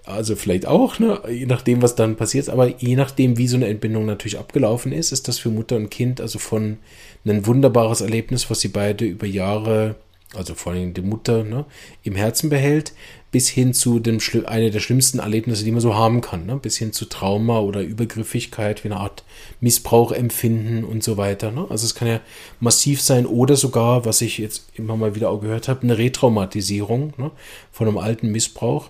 also 0.07 0.35
vielleicht 0.35 0.65
auch, 0.65 0.99
ne? 0.99 1.21
je 1.29 1.45
nachdem, 1.45 1.81
was 1.81 1.95
dann 1.95 2.15
passiert, 2.15 2.49
aber 2.49 2.67
je 2.81 2.95
nachdem, 2.95 3.37
wie 3.37 3.47
so 3.47 3.57
eine 3.57 3.67
Entbindung 3.67 4.05
natürlich 4.05 4.39
abgelaufen 4.39 4.91
ist, 4.91 5.11
ist 5.11 5.27
das 5.27 5.37
für 5.37 5.49
Mutter 5.49 5.75
und 5.75 5.89
Kind 5.89 6.21
also 6.21 6.39
von 6.39 6.77
ein 7.25 7.45
wunderbares 7.45 8.01
Erlebnis, 8.01 8.49
was 8.49 8.61
sie 8.61 8.69
beide 8.69 9.05
über 9.05 9.27
Jahre, 9.27 9.95
also 10.33 10.55
vor 10.55 10.73
allem 10.73 10.93
die 10.93 11.01
Mutter, 11.01 11.43
ne, 11.43 11.65
im 12.03 12.15
Herzen 12.15 12.49
behält, 12.49 12.93
bis 13.31 13.49
hin 13.49 13.73
zu 13.73 13.99
dem 13.99 14.19
eine 14.45 14.71
der 14.71 14.79
schlimmsten 14.79 15.19
Erlebnisse, 15.19 15.65
die 15.65 15.71
man 15.71 15.81
so 15.81 15.95
haben 15.95 16.21
kann, 16.21 16.45
ne? 16.45 16.55
bis 16.55 16.77
hin 16.77 16.93
zu 16.93 17.05
Trauma 17.05 17.59
oder 17.59 17.81
Übergriffigkeit, 17.81 18.83
wie 18.83 18.87
eine 18.87 18.99
Art 18.99 19.23
Missbrauch 19.59 20.13
empfinden 20.13 20.85
und 20.85 21.03
so 21.03 21.17
weiter. 21.17 21.51
Ne? 21.51 21.67
Also 21.69 21.85
es 21.85 21.93
kann 21.93 22.07
ja 22.07 22.21
massiv 22.61 23.01
sein 23.01 23.25
oder 23.25 23.57
sogar, 23.57 24.05
was 24.05 24.21
ich 24.21 24.37
jetzt 24.37 24.69
immer 24.75 24.95
mal 24.95 25.15
wieder 25.15 25.29
auch 25.29 25.41
gehört 25.41 25.67
habe, 25.67 25.83
eine 25.83 25.97
Retraumatisierung 25.97 27.13
ne? 27.17 27.31
von 27.71 27.87
einem 27.87 27.97
alten 27.97 28.31
Missbrauch. 28.31 28.89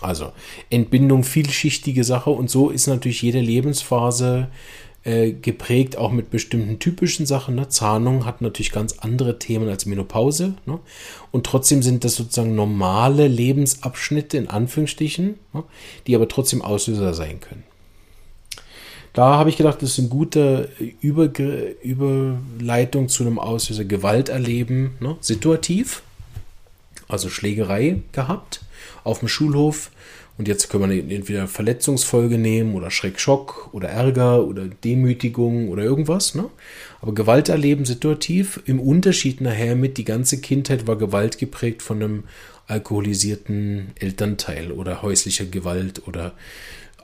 Also 0.00 0.32
Entbindung, 0.70 1.24
vielschichtige 1.24 2.04
Sache 2.04 2.30
und 2.30 2.50
so 2.50 2.70
ist 2.70 2.86
natürlich 2.86 3.22
jede 3.22 3.40
Lebensphase 3.40 4.48
äh, 5.04 5.32
geprägt 5.32 5.98
auch 5.98 6.12
mit 6.12 6.30
bestimmten 6.30 6.78
typischen 6.78 7.26
Sachen. 7.26 7.54
Ne? 7.54 7.68
Zahnung 7.68 8.24
hat 8.24 8.40
natürlich 8.40 8.72
ganz 8.72 8.98
andere 8.98 9.38
Themen 9.38 9.68
als 9.68 9.86
Menopause. 9.86 10.54
Ne? 10.64 10.80
Und 11.30 11.44
trotzdem 11.44 11.82
sind 11.82 12.04
das 12.04 12.16
sozusagen 12.16 12.54
normale 12.54 13.28
Lebensabschnitte 13.28 14.38
in 14.38 14.48
Anführungsstrichen, 14.48 15.38
ne? 15.52 15.64
die 16.06 16.14
aber 16.14 16.26
trotzdem 16.26 16.62
Auslöser 16.62 17.12
sein 17.12 17.40
können. 17.40 17.64
Da 19.12 19.36
habe 19.36 19.48
ich 19.48 19.56
gedacht, 19.56 19.80
das 19.80 19.90
ist 19.90 19.98
eine 20.00 20.08
gute 20.08 20.70
Überge 21.00 21.76
Überleitung 21.82 23.08
zu 23.08 23.24
einem 23.24 23.38
Auslöser 23.38 23.84
Gewalt 23.84 24.28
erleben, 24.28 24.96
situativ, 25.20 26.02
also 27.14 27.30
Schlägerei 27.30 28.02
gehabt 28.12 28.60
auf 29.02 29.20
dem 29.20 29.28
Schulhof 29.28 29.90
und 30.36 30.48
jetzt 30.48 30.68
können 30.68 30.90
wir 30.90 31.16
entweder 31.16 31.46
Verletzungsfolge 31.46 32.38
nehmen 32.38 32.74
oder 32.74 32.90
Schreckschock 32.90 33.68
oder 33.72 33.88
Ärger 33.88 34.44
oder 34.44 34.66
Demütigung 34.66 35.68
oder 35.68 35.84
irgendwas. 35.84 36.34
Ne? 36.34 36.50
Aber 37.00 37.14
Gewalt 37.14 37.48
erleben 37.48 37.84
situativ. 37.84 38.60
Im 38.66 38.80
Unterschied 38.80 39.40
nachher 39.40 39.76
mit, 39.76 39.96
die 39.96 40.04
ganze 40.04 40.40
Kindheit 40.40 40.88
war 40.88 40.96
Gewalt 40.96 41.38
geprägt 41.38 41.82
von 41.82 42.02
einem 42.02 42.24
alkoholisierten 42.66 43.92
Elternteil 43.94 44.72
oder 44.72 45.02
häuslicher 45.02 45.44
Gewalt 45.44 46.08
oder 46.08 46.32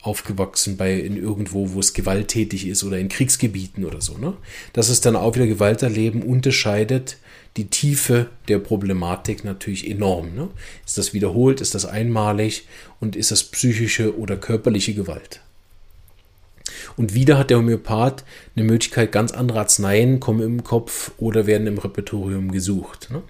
aufgewachsen 0.03 0.77
bei 0.77 0.95
in 0.95 1.17
irgendwo, 1.17 1.73
wo 1.73 1.81
es 1.81 1.93
gewalttätig 1.93 2.67
ist 2.67 2.85
oder 2.85 2.99
in 2.99 3.09
Kriegsgebieten 3.09 3.85
oder 3.85 4.01
so. 4.01 4.17
Ne? 4.17 4.35
Dass 4.73 4.89
es 4.89 5.01
dann 5.01 5.17
auch 5.17 5.35
wieder 5.35 5.47
Gewalt 5.47 5.83
erleben 5.83 6.23
unterscheidet 6.23 7.19
die 7.57 7.67
Tiefe 7.67 8.31
der 8.49 8.59
Problematik 8.59 9.45
natürlich 9.45 9.91
enorm. 9.91 10.35
Ne? 10.35 10.49
Ist 10.87 10.99
das 10.99 11.13
wiederholt, 11.13 11.61
ist 11.61 11.75
das 11.75 11.85
einmalig 11.85 12.67
und 13.01 13.17
ist 13.17 13.31
das 13.31 13.45
psychische 13.45 14.17
oder 14.19 14.37
körperliche 14.37 14.95
Gewalt? 14.95 15.41
Und 16.97 17.15
wieder 17.15 17.39
hat 17.39 17.51
der 17.51 17.59
Homöopath 17.59 18.25
eine 18.55 18.65
Möglichkeit, 18.65 19.13
ganz 19.13 19.33
andere 19.33 19.61
Arzneien 19.61 20.21
kommen 20.21 20.43
im 20.43 20.65
Kopf 20.65 21.13
oder 21.19 21.47
werden 21.47 21.67
im 21.67 21.79
Repertorium 21.79 22.53
gesucht. 22.53 23.09
Ne? 23.11 23.23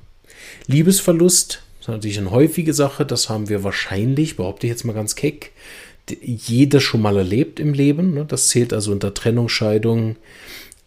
Liebesverlust 0.66 1.62
ist 1.80 1.88
natürlich 1.88 2.18
eine 2.18 2.30
häufige 2.30 2.74
Sache, 2.74 3.06
das 3.06 3.28
haben 3.28 3.48
wir 3.48 3.64
wahrscheinlich, 3.64 4.36
behaupte 4.36 4.66
ich 4.66 4.70
jetzt 4.70 4.84
mal 4.84 4.92
ganz 4.92 5.14
keck, 5.14 5.52
jeder 6.22 6.80
schon 6.80 7.02
mal 7.02 7.16
erlebt 7.16 7.60
im 7.60 7.72
Leben. 7.72 8.14
Ne? 8.14 8.24
Das 8.26 8.48
zählt 8.48 8.72
also 8.72 8.92
unter 8.92 9.14
Trennung, 9.14 9.48
Scheidung, 9.48 10.16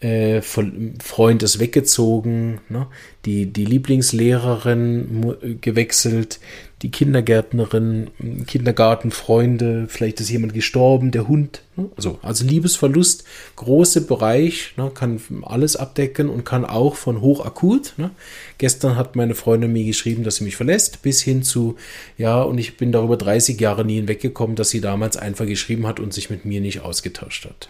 äh, 0.04 0.42
Freund 0.42 1.44
ist 1.44 1.60
weggezogen, 1.60 2.60
ne? 2.68 2.88
die, 3.26 3.46
die 3.46 3.64
Lieblingslehrerin 3.64 5.60
gewechselt, 5.62 6.42
die 6.82 6.92
Kindergärtnerin, 6.92 8.10
Kindergartenfreunde, 8.46 9.86
vielleicht 9.88 10.20
ist 10.20 10.30
jemand 10.30 10.54
gestorben, 10.54 11.12
der 11.12 11.30
Hund. 11.30 11.62
Ne? 11.78 11.90
Also, 11.96 12.20
also 12.22 12.44
Liebesverlust, 12.46 13.24
große 13.56 14.02
Bereich, 14.06 14.74
ne? 14.76 14.92
kann 14.94 15.22
alles 15.44 15.78
abdecken 15.78 16.30
und 16.30 16.44
kann 16.44 16.66
auch 16.66 16.96
von 16.96 17.22
hochakut. 17.22 17.94
Ne? 17.96 18.12
Gestern 18.58 18.98
hat 18.98 19.16
meine 19.16 19.36
Freundin 19.36 19.72
mir 19.72 19.86
geschrieben, 19.86 20.26
dass 20.26 20.38
sie 20.38 20.44
mich 20.44 20.58
verlässt, 20.58 21.02
bis 21.02 21.22
hin 21.22 21.44
zu, 21.44 21.78
ja, 22.18 22.42
und 22.42 22.58
ich 22.58 22.76
bin 22.76 22.92
darüber 22.92 23.16
30 23.16 23.58
Jahre 23.58 23.86
nie 23.86 23.96
hinweggekommen, 23.96 24.58
dass 24.58 24.70
sie 24.70 24.82
damals 24.82 25.16
einfach 25.16 25.46
geschrieben 25.46 25.88
hat 25.88 26.02
und 26.02 26.14
sich 26.14 26.30
mit 26.30 26.44
mir 26.44 26.60
nicht 26.60 26.82
ausgetauscht 26.82 27.46
hat. 27.46 27.70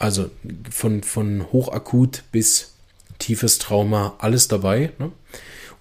Also 0.00 0.30
von, 0.70 1.02
von 1.02 1.52
hochakut 1.52 2.24
bis 2.32 2.72
tiefes 3.18 3.58
Trauma, 3.58 4.14
alles 4.18 4.48
dabei. 4.48 4.90
Ne? 4.98 5.12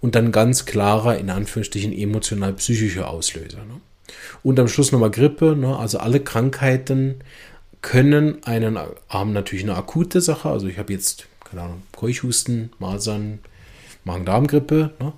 Und 0.02 0.16
dann 0.16 0.32
ganz 0.32 0.66
klarer, 0.66 1.18
in 1.18 1.30
Anführungsstrichen, 1.30 1.94
emotional-psychischer 1.94 3.10
Auslöser. 3.10 3.60
Ne? 3.60 3.80
Und 4.44 4.60
am 4.60 4.68
Schluss 4.68 4.92
nochmal 4.92 5.10
Grippe. 5.10 5.56
Ne? 5.56 5.76
Also 5.76 6.00
alle 6.00 6.20
Krankheiten 6.20 7.22
können 7.82 8.44
einen, 8.44 8.78
haben 9.08 9.32
natürlich 9.32 9.64
eine 9.64 9.76
akute 9.76 10.20
Sache. 10.20 10.50
Also 10.50 10.68
ich 10.68 10.78
habe 10.78 10.92
jetzt, 10.92 11.26
keine 11.50 11.62
Ahnung, 11.62 11.84
Keuchhusten, 11.94 12.74
Masern, 12.78 13.40
Magen-Darm-Grippe. 14.04 14.92
Ne? 15.00 15.14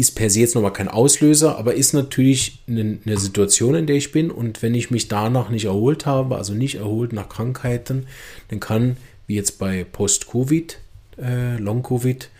Ist 0.00 0.12
per 0.12 0.30
se 0.30 0.40
jetzt 0.40 0.54
nochmal 0.54 0.72
kein 0.72 0.88
Auslöser, 0.88 1.58
aber 1.58 1.74
ist 1.74 1.92
natürlich 1.92 2.62
eine, 2.66 3.18
Situation, 3.18 3.74
in 3.74 3.86
der 3.86 3.96
ich 3.96 4.12
bin. 4.12 4.30
Und 4.30 4.62
wenn 4.62 4.74
ich 4.74 4.90
mich 4.90 5.08
danach 5.08 5.50
nicht 5.50 5.66
erholt 5.66 6.06
habe, 6.06 6.36
also 6.36 6.54
nicht 6.54 6.76
erholt 6.76 7.12
nach 7.12 7.28
Krankheiten, 7.28 8.06
dann 8.48 8.60
kann, 8.60 8.96
wie 9.26 9.34
jetzt 9.34 9.58
bei 9.58 9.84
Post-Covid, 9.84 10.78
äh, 11.18 11.58
Long-Covid, 11.58 12.30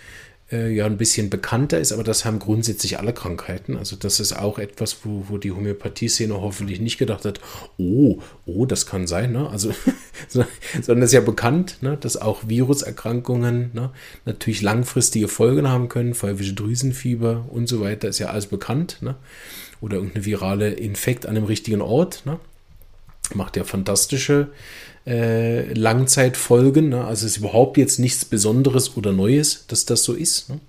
äh, 0.53 0.73
ja 0.73 0.87
ein 0.87 0.97
bisschen 0.97 1.31
bekannter 1.31 1.79
ist, 1.79 1.93
aber 1.93 2.03
das 2.03 2.25
haben 2.25 2.39
grundsätzlich 2.39 2.99
alle 2.99 3.13
Krankheiten. 3.13 3.77
Also 3.77 3.97
das 3.97 4.21
ist 4.21 4.33
auch 4.33 4.59
etwas, 4.59 4.99
wo, 5.05 5.25
wo 5.29 5.39
die 5.39 5.53
Homöopathie-Szene 5.53 6.35
hoffentlich 6.41 6.81
nicht 6.81 6.99
gedacht 6.99 7.25
hat, 7.25 7.41
oh, 7.79 8.19
oh, 8.47 8.67
das 8.67 8.87
kann 8.87 9.07
sein, 9.07 9.33
ne? 9.33 9.49
Also, 9.49 9.73
sondern 10.29 11.03
es 11.03 11.11
ist 11.11 11.15
ja 11.15 11.21
bekannt, 11.21 11.79
ne, 11.81 11.97
dass 11.97 12.17
auch 12.17 12.49
Viruserkrankungen 12.49 13.71
ne, 13.73 13.91
natürlich 14.25 14.63
langfristige 14.63 15.29
Folgen 15.29 15.69
haben 15.69 15.89
können, 15.89 16.15
pfeifische 16.15 16.55
Drüsenfieber 16.55 17.47
und 17.49 17.69
so 17.69 17.81
weiter, 17.81 18.09
ist 18.09 18.19
ja 18.19 18.29
alles 18.29 18.47
bekannt, 18.47 18.99
ne? 19.01 19.17
Oder 19.81 19.97
irgendeine 19.97 20.27
virale 20.27 20.71
Infekt 20.73 21.25
an 21.27 21.37
dem 21.37 21.45
richtigen 21.45 21.81
Ort, 21.81 22.23
ne? 22.27 22.39
Macht 23.35 23.57
ja 23.57 23.65
fantastische 23.65 24.49
äh, 25.07 25.73
Langzeitfolgen. 25.73 26.91
Ne? 26.91 27.05
Also 27.05 27.27
es 27.27 27.33
ist 27.33 27.39
überhaupt 27.39 27.77
jetzt 27.77 27.99
nichts 27.99 28.25
Besonderes 28.25 28.97
oder 28.97 29.13
Neues, 29.13 29.65
dass 29.69 29.87
das 29.87 30.05
so 30.05 30.13
ist. 30.13 30.51
Ne? 30.51 30.61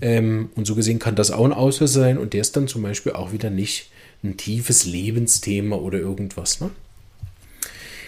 Ähm, 0.00 0.50
und 0.54 0.66
so 0.66 0.74
gesehen 0.74 0.98
kann 0.98 1.14
das 1.14 1.30
auch 1.30 1.44
ein 1.44 1.52
Auslöser 1.52 2.00
sein 2.00 2.18
und 2.18 2.32
der 2.32 2.40
ist 2.40 2.56
dann 2.56 2.68
zum 2.68 2.82
Beispiel 2.82 3.12
auch 3.12 3.32
wieder 3.32 3.50
nicht 3.50 3.90
ein 4.22 4.36
tiefes 4.36 4.84
Lebensthema 4.84 5.76
oder 5.76 5.98
irgendwas. 5.98 6.60
Ne? 6.60 6.70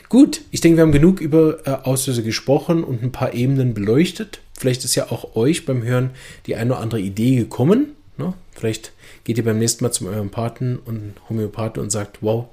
Gut, 0.08 0.42
ich 0.50 0.60
denke, 0.60 0.78
wir 0.78 0.82
haben 0.82 0.92
genug 0.92 1.20
über 1.20 1.66
äh, 1.66 1.70
Auslöser 1.70 2.22
gesprochen 2.22 2.84
und 2.84 3.02
ein 3.02 3.12
paar 3.12 3.34
Ebenen 3.34 3.74
beleuchtet. 3.74 4.40
Vielleicht 4.56 4.84
ist 4.84 4.94
ja 4.94 5.10
auch 5.10 5.34
euch 5.34 5.66
beim 5.66 5.82
Hören 5.82 6.10
die 6.46 6.56
eine 6.56 6.72
oder 6.72 6.80
andere 6.80 7.00
Idee 7.00 7.36
gekommen. 7.36 7.92
Ne? 8.16 8.34
Vielleicht 8.52 8.92
geht 9.24 9.38
ihr 9.38 9.44
beim 9.44 9.58
nächsten 9.58 9.82
Mal 9.82 9.90
zum 9.92 10.08
Homöopathen 10.08 10.78
und 10.78 11.14
Homöopathen 11.28 11.82
und 11.82 11.90
sagt, 11.90 12.18
wow, 12.20 12.46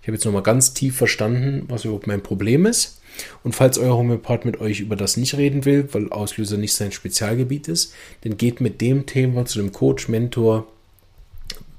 ich 0.00 0.08
habe 0.08 0.16
jetzt 0.16 0.24
nochmal 0.24 0.42
ganz 0.42 0.72
tief 0.72 0.96
verstanden, 0.96 1.64
was 1.68 1.84
überhaupt 1.84 2.06
mein 2.06 2.22
Problem 2.22 2.64
ist. 2.66 3.00
Und 3.42 3.54
falls 3.54 3.76
euer 3.76 3.96
Homöopath 3.96 4.44
mit 4.44 4.60
euch 4.60 4.80
über 4.80 4.96
das 4.96 5.16
nicht 5.16 5.36
reden 5.36 5.64
will, 5.64 5.88
weil 5.92 6.10
Auslöser 6.10 6.56
nicht 6.56 6.74
sein 6.74 6.92
Spezialgebiet 6.92 7.68
ist, 7.68 7.92
dann 8.22 8.36
geht 8.36 8.60
mit 8.60 8.80
dem 8.80 9.04
Thema 9.04 9.44
zu 9.44 9.58
dem 9.58 9.72
Coach, 9.72 10.08
Mentor, 10.08 10.66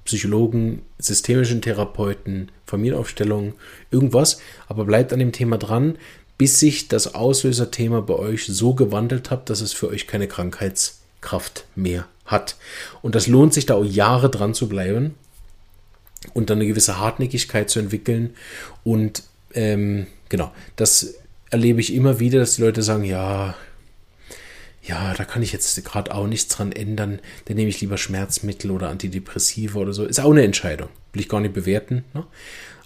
Psychologen, 0.06 0.82
systemischen 1.00 1.62
Therapeuten, 1.62 2.52
Familienaufstellung, 2.66 3.54
irgendwas, 3.92 4.40
aber 4.68 4.86
bleibt 4.86 5.14
an 5.14 5.20
dem 5.20 5.32
Thema 5.32 5.58
dran, 5.58 5.98
bis 6.38 6.60
sich 6.60 6.88
das 6.88 7.14
Auslöserthema 7.14 8.02
bei 8.02 8.16
euch 8.16 8.46
so 8.46 8.74
gewandelt 8.74 9.30
hat, 9.30 9.50
dass 9.50 9.62
es 9.62 9.74
für 9.74 9.90
euch 9.90 10.08
keine 10.08 10.28
Krankheitskraft 10.28 11.66
mehr 11.76 12.08
hat. 12.26 12.56
Und 13.02 13.16
das 13.16 13.28
lohnt 13.28 13.54
sich 13.54 13.68
da 13.68 13.76
auch 13.76 13.86
Jahre 13.86 14.30
dran 14.30 14.54
zu 14.54 14.68
bleiben, 14.68 15.16
und 16.34 16.50
dann 16.50 16.60
eine 16.60 16.68
gewisse 16.68 17.00
Hartnäckigkeit 17.00 17.70
zu 17.70 17.80
entwickeln. 17.80 18.32
Und 18.84 19.24
ähm, 19.54 20.08
genau, 20.30 20.52
das 20.76 21.16
erlebe 21.50 21.82
ich 21.82 21.94
immer 21.94 22.20
wieder, 22.20 22.40
dass 22.40 22.56
die 22.56 22.62
Leute 22.62 22.82
sagen, 22.82 23.04
ja, 23.04 23.56
ja, 24.84 25.14
da 25.14 25.26
kann 25.26 25.44
ich 25.44 25.52
jetzt 25.52 25.84
gerade 25.86 26.14
auch 26.14 26.26
nichts 26.26 26.56
dran 26.56 26.72
ändern, 26.72 27.20
dann 27.46 27.58
nehme 27.58 27.70
ich 27.70 27.82
lieber 27.82 27.98
Schmerzmittel 27.98 28.72
oder 28.72 28.90
Antidepressiva 28.90 29.80
oder 29.80 29.94
so. 29.94 30.06
Ist 30.06 30.20
auch 30.20 30.32
eine 30.32 30.44
Entscheidung, 30.44 30.90
will 31.14 31.22
ich 31.22 31.30
gar 31.30 31.40
nicht 31.40 31.54
bewerten. 31.54 32.04
Ne? 32.14 32.26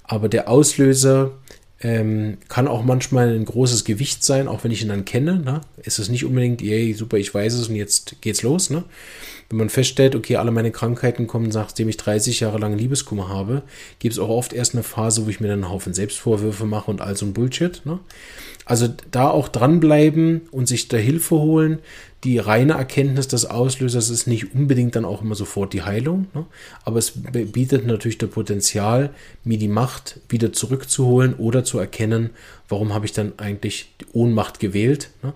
Aber 0.03 0.27
der 0.27 0.49
Auslöser 0.49 1.31
ähm, 1.81 2.37
kann 2.47 2.67
auch 2.67 2.83
manchmal 2.83 3.35
ein 3.35 3.45
großes 3.45 3.83
Gewicht 3.83 4.23
sein, 4.23 4.47
auch 4.47 4.63
wenn 4.63 4.71
ich 4.71 4.81
ihn 4.81 4.89
dann 4.89 5.05
kenne. 5.05 5.39
Ne? 5.39 5.61
Ist 5.83 5.99
es 5.99 6.09
nicht 6.09 6.25
unbedingt, 6.25 6.61
yay, 6.61 6.93
super, 6.93 7.17
ich 7.17 7.33
weiß 7.33 7.53
es 7.53 7.67
und 7.67 7.75
jetzt 7.75 8.21
geht's 8.21 8.43
los. 8.43 8.69
Ne? 8.69 8.83
Wenn 9.49 9.57
man 9.57 9.69
feststellt, 9.69 10.15
okay, 10.15 10.37
alle 10.37 10.51
meine 10.51 10.71
Krankheiten 10.71 11.27
kommen, 11.27 11.49
nachdem 11.49 11.89
ich 11.89 11.97
30 11.97 12.39
Jahre 12.39 12.57
lang 12.57 12.77
Liebeskummer 12.77 13.29
habe, 13.29 13.61
gibt 13.99 14.13
es 14.13 14.19
auch 14.19 14.29
oft 14.29 14.53
erst 14.53 14.73
eine 14.73 14.83
Phase, 14.83 15.25
wo 15.25 15.29
ich 15.29 15.39
mir 15.39 15.49
dann 15.49 15.63
einen 15.63 15.71
Haufen 15.71 15.93
Selbstvorwürfe 15.93 16.65
mache 16.65 16.89
und 16.89 17.01
all 17.01 17.15
so 17.15 17.25
ein 17.25 17.33
Bullshit. 17.33 17.81
Ne? 17.85 17.99
Also 18.65 18.87
da 19.11 19.29
auch 19.29 19.47
dranbleiben 19.47 20.41
und 20.51 20.67
sich 20.67 20.87
da 20.87 20.97
Hilfe 20.97 21.35
holen. 21.35 21.79
Die 22.25 22.39
reine 22.39 22.73
Erkenntnis 22.73 23.27
des 23.27 23.45
Auslösers 23.45 24.09
ist 24.09 24.25
nicht 24.25 24.55
unbedingt 24.55 24.95
dann 24.95 25.05
auch 25.05 25.21
immer 25.21 25.35
sofort 25.35 25.73
die 25.73 25.83
Heilung, 25.83 26.25
ne? 26.33 26.47
aber 26.83 26.97
es 26.97 27.13
bietet 27.13 27.85
natürlich 27.85 28.17
das 28.17 28.31
Potenzial, 28.31 29.11
mir 29.43 29.59
die 29.59 29.67
Macht 29.67 30.19
wieder 30.27 30.51
zurückzuholen 30.51 31.35
oder 31.35 31.63
zu 31.63 31.77
erkennen, 31.77 32.31
warum 32.67 32.95
habe 32.95 33.05
ich 33.05 33.13
dann 33.13 33.33
eigentlich 33.37 33.93
die 34.01 34.07
Ohnmacht 34.13 34.59
gewählt, 34.59 35.11
ne? 35.21 35.33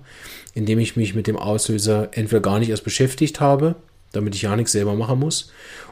indem 0.55 0.79
ich 0.79 0.95
mich 0.95 1.13
mit 1.13 1.27
dem 1.27 1.37
Auslöser 1.37 2.09
entweder 2.13 2.41
gar 2.41 2.57
nicht 2.57 2.69
erst 2.69 2.83
beschäftigt 2.83 3.39
habe, 3.39 3.75
damit 4.11 4.33
ich 4.33 4.41
ja 4.41 4.55
nichts 4.55 4.71
selber 4.71 4.95
machen 4.95 5.19
muss. 5.19 5.51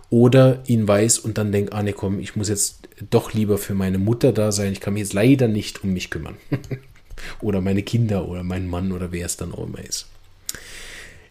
Oder 0.10 0.64
ihn 0.66 0.88
weiß 0.88 1.20
und 1.20 1.38
dann 1.38 1.52
denkt, 1.52 1.74
ah 1.74 1.84
ne 1.84 1.94
komm, 1.94 2.20
ich 2.20 2.36
muss 2.36 2.50
jetzt 2.50 2.88
doch 3.12 3.34
lieber 3.34 3.60
für 3.60 3.76
meine 3.76 4.00
Mutter 4.00 4.32
da 4.32 4.52
sein. 4.52 4.72
Ich 4.72 4.80
kann 4.80 4.94
mich 4.94 5.04
jetzt 5.04 5.14
leider 5.14 5.48
nicht 5.48 5.84
um 5.84 5.94
mich 5.94 6.10
kümmern. 6.10 6.38
oder 7.42 7.62
meine 7.62 7.84
Kinder 7.84 8.28
oder 8.28 8.42
meinen 8.44 8.68
Mann 8.68 8.92
oder 8.94 9.12
wer 9.12 9.26
es 9.28 9.38
dann 9.38 9.52
auch 9.52 9.68
immer 9.68 9.84
ist. 9.84 10.08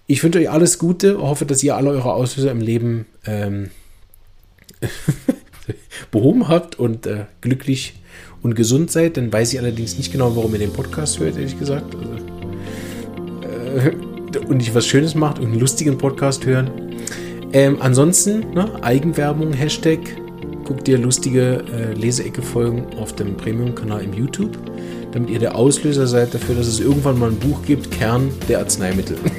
Ich 0.09 0.22
wünsche 0.22 0.38
euch 0.38 0.50
alles 0.50 0.78
Gute, 0.78 1.18
hoffe, 1.18 1.46
dass 1.46 1.64
ihr 1.64 1.74
alle 1.76 1.90
eure 1.90 2.12
Auslöser 2.12 2.52
im 2.52 2.61
Leben 2.61 3.07
ähm, 3.26 3.70
behoben 6.12 6.46
habt 6.46 6.78
und 6.78 7.07
äh, 7.07 7.24
glücklich 7.40 7.94
und 8.40 8.54
gesund 8.54 8.92
seid. 8.92 9.16
Dann 9.16 9.32
weiß 9.32 9.52
ich 9.52 9.59
allerdings 9.59 9.98
nicht 9.98 10.12
genau, 10.12 10.36
warum 10.36 10.52
ihr 10.52 10.61
den 10.61 10.72
Podcast 10.72 11.18
hört, 11.18 11.36
ehrlich 11.36 11.59
gesagt. 11.59 11.92
Also, 11.96 12.12
äh, 13.48 14.38
und 14.46 14.59
nicht 14.59 14.76
was 14.76 14.86
Schönes 14.86 15.16
macht 15.16 15.40
und 15.40 15.46
einen 15.46 15.59
lustigen 15.59 15.98
Podcast 15.98 16.46
hören. 16.46 16.70
Ähm, 17.52 17.78
ansonsten, 17.80 18.50
ne, 18.54 18.84
Eigenwerbung, 18.84 19.52
Hashtag, 19.54 19.98
guck 20.62 20.84
dir 20.84 20.98
lustige 20.98 21.64
äh, 21.72 21.94
Leseecke-Folgen 21.94 22.96
auf 22.96 23.16
dem 23.16 23.36
Premium-Kanal 23.36 24.04
im 24.04 24.12
YouTube, 24.12 24.57
damit 25.11 25.30
ihr 25.30 25.40
der 25.40 25.57
Auslöser 25.57 26.07
seid 26.07 26.32
dafür, 26.32 26.54
dass 26.54 26.68
es 26.68 26.78
irgendwann 26.78 27.18
mal 27.18 27.30
ein 27.30 27.38
Buch 27.38 27.62
gibt, 27.66 27.90
Kern 27.90 28.30
der 28.48 28.61
Arzneimittel. 28.61 29.16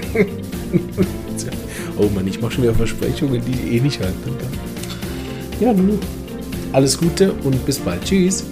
oh 1.97 2.09
Mann, 2.13 2.27
ich 2.27 2.41
mache 2.41 2.53
schon 2.53 2.63
wieder 2.63 2.73
Versprechungen, 2.73 3.41
die 3.45 3.51
ich 3.51 3.73
eh 3.73 3.81
nicht 3.81 3.99
halten 3.99 4.23
kann. 4.23 5.59
Ja, 5.59 5.73
nun. 5.73 5.99
Alles 6.73 6.97
Gute 6.97 7.31
und 7.43 7.65
bis 7.65 7.79
bald. 7.79 8.03
Tschüss. 8.03 8.43